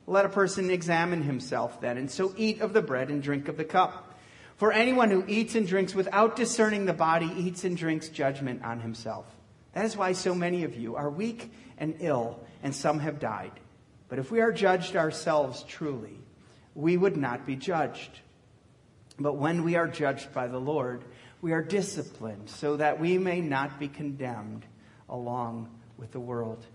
Let 0.07 0.25
a 0.25 0.29
person 0.29 0.69
examine 0.69 1.23
himself 1.23 1.81
then, 1.81 1.97
and 1.97 2.09
so 2.09 2.33
eat 2.37 2.61
of 2.61 2.73
the 2.73 2.81
bread 2.81 3.09
and 3.09 3.23
drink 3.23 3.47
of 3.47 3.57
the 3.57 3.65
cup. 3.65 4.04
For 4.57 4.71
anyone 4.71 5.11
who 5.11 5.25
eats 5.27 5.55
and 5.55 5.67
drinks 5.67 5.93
without 5.93 6.35
discerning 6.35 6.85
the 6.85 6.93
body 6.93 7.29
eats 7.35 7.65
and 7.65 7.75
drinks 7.75 8.07
judgment 8.07 8.63
on 8.63 8.79
himself. 8.79 9.25
That 9.73 9.85
is 9.85 9.97
why 9.97 10.13
so 10.13 10.33
many 10.33 10.63
of 10.63 10.75
you 10.75 10.95
are 10.95 11.09
weak 11.09 11.51
and 11.77 11.95
ill, 11.99 12.39
and 12.63 12.73
some 12.73 12.99
have 12.99 13.19
died. 13.19 13.51
But 14.07 14.19
if 14.19 14.31
we 14.31 14.39
are 14.39 14.53
judged 14.53 14.95
ourselves 14.95 15.63
truly, 15.63 16.17
we 16.73 16.95
would 16.95 17.17
not 17.17 17.45
be 17.45 17.57
judged. 17.57 18.21
But 19.19 19.33
when 19.33 19.63
we 19.63 19.75
are 19.75 19.87
judged 19.87 20.33
by 20.33 20.47
the 20.47 20.59
Lord, 20.59 21.03
we 21.41 21.51
are 21.51 21.61
disciplined 21.61 22.49
so 22.49 22.77
that 22.77 22.99
we 22.99 23.17
may 23.17 23.41
not 23.41 23.77
be 23.77 23.89
condemned 23.89 24.65
along 25.09 25.69
with 25.97 26.11
the 26.11 26.19
world. 26.19 26.65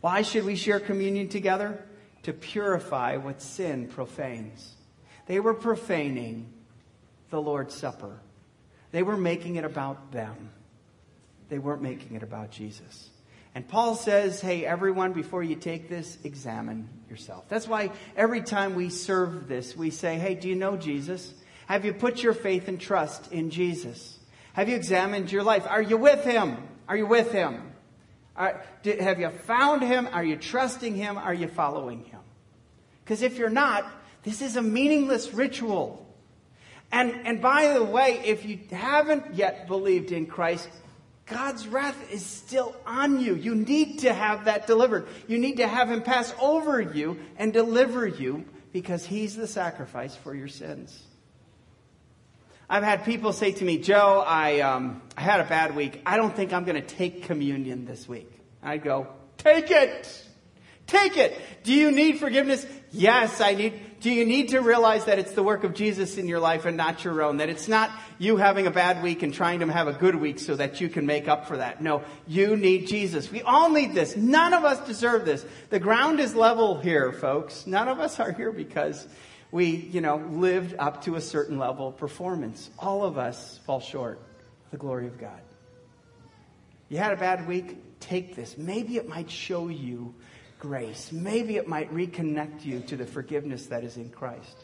Why 0.00 0.22
should 0.22 0.44
we 0.44 0.54
share 0.54 0.78
communion 0.78 1.28
together? 1.28 1.84
To 2.22 2.32
purify 2.32 3.16
what 3.16 3.42
sin 3.42 3.88
profanes. 3.88 4.74
They 5.26 5.40
were 5.40 5.54
profaning 5.54 6.52
the 7.30 7.40
Lord's 7.40 7.74
Supper. 7.74 8.20
They 8.92 9.02
were 9.02 9.16
making 9.16 9.56
it 9.56 9.64
about 9.64 10.12
them. 10.12 10.50
They 11.48 11.58
weren't 11.58 11.82
making 11.82 12.16
it 12.16 12.22
about 12.22 12.50
Jesus. 12.50 13.10
And 13.54 13.66
Paul 13.66 13.96
says, 13.96 14.40
hey, 14.40 14.64
everyone, 14.64 15.12
before 15.12 15.42
you 15.42 15.56
take 15.56 15.88
this, 15.88 16.18
examine 16.22 16.88
yourself. 17.08 17.48
That's 17.48 17.66
why 17.66 17.90
every 18.16 18.42
time 18.42 18.76
we 18.76 18.90
serve 18.90 19.48
this, 19.48 19.76
we 19.76 19.90
say, 19.90 20.18
hey, 20.18 20.34
do 20.34 20.48
you 20.48 20.54
know 20.54 20.76
Jesus? 20.76 21.34
Have 21.66 21.84
you 21.84 21.92
put 21.92 22.22
your 22.22 22.32
faith 22.32 22.68
and 22.68 22.80
trust 22.80 23.32
in 23.32 23.50
Jesus? 23.50 24.18
Have 24.52 24.68
you 24.68 24.76
examined 24.76 25.32
your 25.32 25.42
life? 25.42 25.66
Are 25.68 25.82
you 25.82 25.96
with 25.96 26.24
him? 26.24 26.56
Are 26.88 26.96
you 26.96 27.06
with 27.06 27.32
him? 27.32 27.72
Are, 28.36 28.64
did, 28.82 29.00
have 29.00 29.20
you 29.20 29.30
found 29.30 29.82
him? 29.82 30.08
Are 30.12 30.24
you 30.24 30.36
trusting 30.36 30.94
him? 30.94 31.18
Are 31.18 31.34
you 31.34 31.48
following 31.48 32.04
him? 32.04 32.20
Because 33.04 33.22
if 33.22 33.36
you're 33.36 33.50
not, 33.50 33.84
this 34.22 34.42
is 34.42 34.56
a 34.56 34.62
meaningless 34.62 35.34
ritual. 35.34 36.06
And, 36.92 37.12
and 37.24 37.40
by 37.40 37.72
the 37.74 37.84
way, 37.84 38.20
if 38.24 38.44
you 38.44 38.58
haven't 38.72 39.34
yet 39.34 39.68
believed 39.68 40.12
in 40.12 40.26
Christ, 40.26 40.68
God's 41.26 41.68
wrath 41.68 42.12
is 42.12 42.26
still 42.26 42.74
on 42.84 43.20
you. 43.20 43.36
You 43.36 43.54
need 43.54 44.00
to 44.00 44.12
have 44.12 44.46
that 44.46 44.66
delivered. 44.66 45.06
You 45.28 45.38
need 45.38 45.58
to 45.58 45.68
have 45.68 45.88
him 45.90 46.02
pass 46.02 46.34
over 46.40 46.80
you 46.80 47.18
and 47.36 47.52
deliver 47.52 48.06
you 48.06 48.44
because 48.72 49.06
he's 49.06 49.36
the 49.36 49.46
sacrifice 49.46 50.16
for 50.16 50.34
your 50.34 50.48
sins. 50.48 51.00
I've 52.68 52.82
had 52.82 53.04
people 53.04 53.32
say 53.32 53.52
to 53.52 53.64
me, 53.64 53.78
Joe, 53.78 54.24
I, 54.26 54.60
um, 54.60 55.02
I 55.16 55.22
had 55.22 55.40
a 55.40 55.44
bad 55.44 55.74
week. 55.74 56.02
I 56.06 56.16
don't 56.16 56.34
think 56.34 56.52
I'm 56.52 56.64
going 56.64 56.80
to 56.80 56.86
take 56.86 57.24
communion 57.24 57.84
this 57.84 58.08
week. 58.08 58.30
I 58.62 58.76
go, 58.78 59.08
take 59.38 59.70
it. 59.70 60.26
Take 60.86 61.16
it. 61.16 61.40
Do 61.62 61.72
you 61.72 61.92
need 61.92 62.18
forgiveness? 62.18 62.66
Yes, 62.90 63.40
I 63.40 63.54
need. 63.54 63.80
Do 64.00 64.10
you 64.10 64.24
need 64.24 64.48
to 64.48 64.60
realize 64.60 65.04
that 65.04 65.18
it's 65.18 65.32
the 65.32 65.42
work 65.42 65.62
of 65.62 65.74
Jesus 65.74 66.16
in 66.16 66.26
your 66.26 66.40
life 66.40 66.64
and 66.64 66.74
not 66.74 67.04
your 67.04 67.20
own? 67.22 67.36
That 67.36 67.50
it's 67.50 67.68
not 67.68 67.90
you 68.18 68.38
having 68.38 68.66
a 68.66 68.70
bad 68.70 69.02
week 69.02 69.22
and 69.22 69.32
trying 69.32 69.60
to 69.60 69.70
have 69.70 69.88
a 69.88 69.92
good 69.92 70.14
week 70.14 70.38
so 70.38 70.56
that 70.56 70.80
you 70.80 70.88
can 70.88 71.04
make 71.04 71.28
up 71.28 71.46
for 71.46 71.58
that. 71.58 71.82
No, 71.82 72.02
you 72.26 72.56
need 72.56 72.86
Jesus. 72.86 73.30
We 73.30 73.42
all 73.42 73.68
need 73.68 73.94
this. 73.94 74.16
None 74.16 74.54
of 74.54 74.64
us 74.64 74.86
deserve 74.86 75.26
this. 75.26 75.44
The 75.68 75.78
ground 75.78 76.18
is 76.18 76.34
level 76.34 76.80
here, 76.80 77.12
folks. 77.12 77.66
None 77.66 77.88
of 77.88 78.00
us 78.00 78.18
are 78.18 78.32
here 78.32 78.52
because 78.52 79.06
we, 79.52 79.66
you 79.66 80.00
know, 80.00 80.16
lived 80.16 80.74
up 80.78 81.04
to 81.04 81.16
a 81.16 81.20
certain 81.20 81.58
level 81.58 81.88
of 81.88 81.98
performance. 81.98 82.70
All 82.78 83.04
of 83.04 83.18
us 83.18 83.60
fall 83.66 83.80
short 83.80 84.18
of 84.64 84.70
the 84.70 84.78
glory 84.78 85.08
of 85.08 85.18
God. 85.18 85.40
You 86.88 86.96
had 86.96 87.12
a 87.12 87.16
bad 87.16 87.46
week? 87.46 88.00
Take 88.00 88.34
this. 88.34 88.56
Maybe 88.56 88.96
it 88.96 89.06
might 89.06 89.30
show 89.30 89.68
you 89.68 90.14
grace. 90.60 91.10
Maybe 91.10 91.56
it 91.56 91.66
might 91.66 91.92
reconnect 91.92 92.64
you 92.64 92.80
to 92.80 92.96
the 92.96 93.06
forgiveness 93.06 93.66
that 93.66 93.82
is 93.82 93.96
in 93.96 94.10
Christ. 94.10 94.56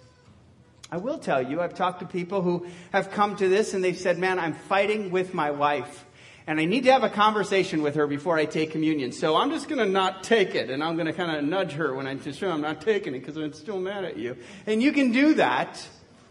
I 0.91 0.99
will 0.99 1.19
tell 1.19 1.43
you, 1.43 1.61
I've 1.61 1.75
talked 1.75 2.01
to 2.01 2.07
people 2.07 2.43
who 2.43 2.67
have 2.93 3.11
come 3.11 3.35
to 3.37 3.49
this 3.49 3.75
and 3.75 3.83
they've 3.83 3.99
said, 3.99 4.19
Man, 4.19 4.39
I'm 4.39 4.55
fighting 4.55 5.11
with 5.11 5.35
my 5.35 5.51
wife. 5.51 6.05
And 6.47 6.61
I 6.61 6.65
need 6.65 6.85
to 6.85 6.93
have 6.93 7.03
a 7.03 7.11
conversation 7.11 7.83
with 7.83 7.97
her 7.97 8.07
before 8.07 8.39
I 8.39 8.45
take 8.45 8.71
communion. 8.71 9.11
So 9.11 9.35
I'm 9.35 9.51
just 9.51 9.69
going 9.69 9.81
to 9.85 9.91
not 9.91 10.23
take 10.23 10.55
it. 10.55 10.71
And 10.71 10.85
I'm 10.85 10.95
going 10.95 11.09
to 11.09 11.13
kind 11.13 11.37
of 11.37 11.43
nudge 11.43 11.73
her 11.73 11.93
when 11.93 12.07
I 12.07 12.15
just 12.15 12.39
show 12.39 12.49
I'm 12.49 12.61
not 12.61 12.83
taking 12.83 13.17
it 13.17 13.19
because 13.19 13.37
I'm 13.37 13.53
still 13.53 13.81
mad 13.81 14.05
at 14.05 14.17
you. 14.17 14.37
And 14.65 14.81
you 14.81 14.93
can 14.93 15.11
do 15.11 15.35
that. 15.35 15.85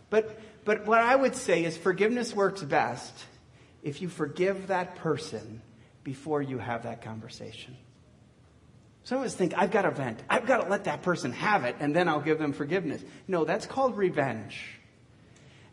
But, 0.09 0.39
but 0.63 0.85
what 0.85 1.01
I 1.01 1.17
would 1.17 1.35
say 1.35 1.65
is 1.65 1.75
forgiveness 1.75 2.33
works 2.33 2.63
best 2.63 3.25
if 3.83 4.01
you 4.01 4.07
forgive 4.07 4.67
that 4.67 4.95
person 4.95 5.61
before 6.05 6.41
you 6.41 6.59
have 6.59 6.83
that 6.83 7.01
conversation. 7.01 7.75
Some 9.05 9.19
of 9.19 9.23
us 9.25 9.35
think, 9.35 9.53
I've 9.55 9.69
got 9.69 9.83
to 9.83 9.91
vent. 9.91 10.19
I've 10.27 10.47
got 10.47 10.63
to 10.63 10.67
let 10.69 10.85
that 10.85 11.03
person 11.03 11.31
have 11.31 11.63
it, 11.63 11.75
and 11.79 11.95
then 11.95 12.09
I'll 12.09 12.21
give 12.21 12.39
them 12.39 12.53
forgiveness. 12.53 13.03
No, 13.27 13.45
that's 13.45 13.67
called 13.67 13.95
revenge. 13.95 14.79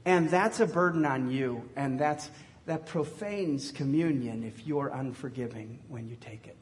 And 0.04 0.28
that's 0.28 0.60
a 0.60 0.66
burden 0.66 1.06
on 1.06 1.30
you, 1.30 1.66
and 1.74 1.98
that's, 1.98 2.28
that 2.66 2.84
profanes 2.84 3.72
communion 3.72 4.44
if 4.44 4.66
you're 4.66 4.88
unforgiving 4.88 5.78
when 5.88 6.08
you 6.08 6.16
take 6.20 6.46
it. 6.46 6.56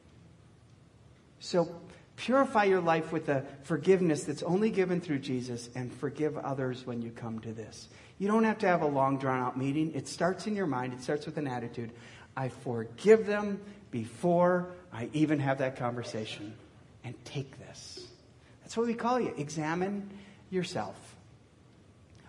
So 1.41 1.75
purify 2.15 2.63
your 2.63 2.79
life 2.79 3.11
with 3.11 3.25
the 3.25 3.43
forgiveness 3.63 4.23
that's 4.23 4.43
only 4.43 4.69
given 4.69 5.01
through 5.01 5.19
Jesus, 5.19 5.69
and 5.75 5.91
forgive 5.91 6.37
others 6.37 6.87
when 6.87 7.01
you 7.01 7.11
come 7.11 7.39
to 7.39 7.51
this. 7.51 7.89
You 8.17 8.29
don't 8.29 8.45
have 8.45 8.59
to 8.59 8.67
have 8.67 8.81
a 8.81 8.87
long, 8.87 9.17
drawn 9.17 9.41
out 9.41 9.57
meeting. 9.57 9.91
It 9.93 10.07
starts 10.07 10.47
in 10.47 10.55
your 10.55 10.67
mind, 10.67 10.93
it 10.93 11.03
starts 11.03 11.25
with 11.25 11.35
an 11.35 11.47
attitude. 11.47 11.91
I 12.37 12.47
forgive 12.47 13.25
them 13.25 13.59
before 13.91 14.69
I 14.91 15.09
even 15.13 15.39
have 15.39 15.59
that 15.59 15.75
conversation. 15.75 16.53
And 17.03 17.15
take 17.25 17.57
this. 17.57 18.07
That's 18.61 18.77
what 18.77 18.85
we 18.85 18.93
call 18.93 19.19
you. 19.19 19.33
Examine 19.35 20.09
yourself. 20.51 20.95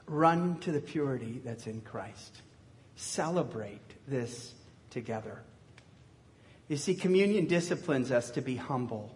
Run 0.06 0.58
to 0.60 0.72
the 0.72 0.80
purity 0.80 1.40
that's 1.44 1.66
in 1.66 1.82
Christ. 1.82 2.40
Celebrate 2.96 3.80
this 4.08 4.54
together. 4.90 5.42
You 6.68 6.78
see, 6.78 6.94
communion 6.94 7.46
disciplines 7.46 8.10
us 8.10 8.30
to 8.30 8.40
be 8.40 8.56
humble. 8.56 9.14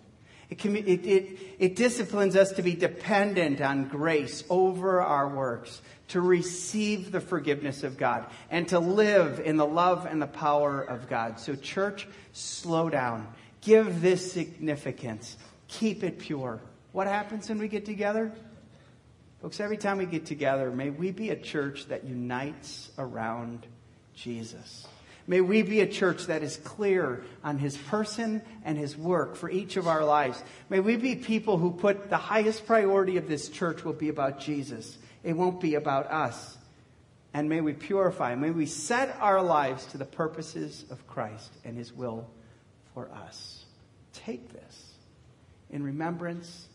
It, 0.48 0.64
it, 0.64 1.06
it, 1.06 1.38
it, 1.58 1.76
disciplines 1.76 2.36
us 2.36 2.52
to 2.52 2.62
be 2.62 2.74
dependent 2.74 3.60
on 3.60 3.88
grace 3.88 4.44
over 4.48 5.02
our 5.02 5.28
works, 5.28 5.82
to 6.08 6.20
receive 6.20 7.10
the 7.10 7.20
forgiveness 7.20 7.82
of 7.82 7.98
God, 7.98 8.26
and 8.48 8.68
to 8.68 8.78
live 8.78 9.40
in 9.40 9.56
the 9.56 9.66
love 9.66 10.06
and 10.06 10.22
the 10.22 10.28
power 10.28 10.80
of 10.80 11.08
God. 11.08 11.40
So, 11.40 11.56
church, 11.56 12.06
slow 12.32 12.88
down. 12.88 13.26
Give 13.60 14.00
this 14.00 14.30
significance. 14.32 15.36
Keep 15.66 16.04
it 16.04 16.20
pure. 16.20 16.60
What 16.92 17.08
happens 17.08 17.48
when 17.48 17.58
we 17.58 17.66
get 17.66 17.84
together? 17.84 18.32
Folks, 19.42 19.58
every 19.58 19.76
time 19.76 19.98
we 19.98 20.06
get 20.06 20.26
together, 20.26 20.70
may 20.70 20.90
we 20.90 21.10
be 21.10 21.30
a 21.30 21.36
church 21.36 21.86
that 21.86 22.04
unites 22.04 22.90
around 22.98 23.66
Jesus. 24.14 24.86
May 25.26 25.40
we 25.40 25.62
be 25.62 25.80
a 25.80 25.88
church 25.88 26.26
that 26.26 26.42
is 26.42 26.56
clear 26.58 27.24
on 27.42 27.58
his 27.58 27.76
person 27.76 28.42
and 28.64 28.78
his 28.78 28.96
work 28.96 29.34
for 29.34 29.50
each 29.50 29.76
of 29.76 29.88
our 29.88 30.04
lives. 30.04 30.42
May 30.70 30.80
we 30.80 30.96
be 30.96 31.16
people 31.16 31.58
who 31.58 31.72
put 31.72 32.10
the 32.10 32.16
highest 32.16 32.66
priority 32.66 33.16
of 33.16 33.26
this 33.26 33.48
church 33.48 33.84
will 33.84 33.92
be 33.92 34.08
about 34.08 34.38
Jesus. 34.38 34.96
It 35.24 35.36
won't 35.36 35.60
be 35.60 35.74
about 35.74 36.06
us. 36.10 36.56
And 37.34 37.48
may 37.48 37.60
we 37.60 37.74
purify, 37.74 38.34
may 38.34 38.50
we 38.50 38.66
set 38.66 39.16
our 39.20 39.42
lives 39.42 39.84
to 39.86 39.98
the 39.98 40.06
purposes 40.06 40.84
of 40.90 41.06
Christ 41.06 41.52
and 41.64 41.76
his 41.76 41.92
will 41.92 42.30
for 42.94 43.10
us. 43.10 43.64
Take 44.12 44.52
this 44.52 44.92
in 45.70 45.82
remembrance 45.82 46.68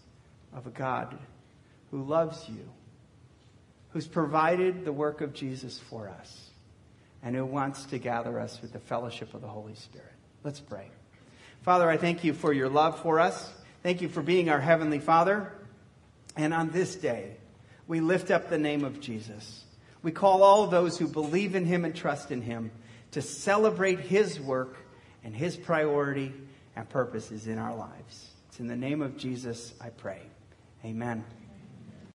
of 0.53 0.67
a 0.67 0.69
God 0.69 1.17
who 1.89 2.03
loves 2.03 2.47
you, 2.47 2.69
who's 3.89 4.07
provided 4.07 4.85
the 4.85 4.93
work 4.93 5.21
of 5.21 5.33
Jesus 5.33 5.79
for 5.79 6.09
us, 6.09 6.50
and 7.23 7.35
who 7.35 7.45
wants 7.45 7.85
to 7.85 7.97
gather 7.97 8.39
us 8.39 8.61
with 8.61 8.73
the 8.73 8.79
fellowship 8.79 9.33
of 9.33 9.41
the 9.41 9.47
Holy 9.47 9.75
Spirit. 9.75 10.13
Let's 10.43 10.59
pray. 10.59 10.89
Father, 11.61 11.89
I 11.89 11.97
thank 11.97 12.23
you 12.23 12.33
for 12.33 12.51
your 12.53 12.69
love 12.69 12.99
for 12.99 13.19
us. 13.19 13.51
Thank 13.83 14.01
you 14.01 14.09
for 14.09 14.21
being 14.21 14.49
our 14.49 14.59
Heavenly 14.59 14.99
Father. 14.99 15.51
And 16.35 16.53
on 16.53 16.69
this 16.69 16.95
day, 16.95 17.35
we 17.87 17.99
lift 17.99 18.31
up 18.31 18.49
the 18.49 18.57
name 18.57 18.83
of 18.83 18.99
Jesus. 18.99 19.63
We 20.01 20.11
call 20.11 20.43
all 20.43 20.67
those 20.67 20.97
who 20.97 21.07
believe 21.07 21.55
in 21.55 21.65
him 21.65 21.85
and 21.85 21.95
trust 21.95 22.31
in 22.31 22.41
him 22.41 22.71
to 23.11 23.21
celebrate 23.21 23.99
his 23.99 24.39
work 24.39 24.77
and 25.23 25.35
his 25.35 25.55
priority 25.55 26.33
and 26.75 26.89
purposes 26.89 27.47
in 27.47 27.59
our 27.59 27.75
lives. 27.75 28.29
It's 28.49 28.59
in 28.59 28.67
the 28.67 28.75
name 28.75 29.01
of 29.01 29.17
Jesus 29.17 29.73
I 29.79 29.89
pray. 29.89 30.21
Amen. 30.83 31.23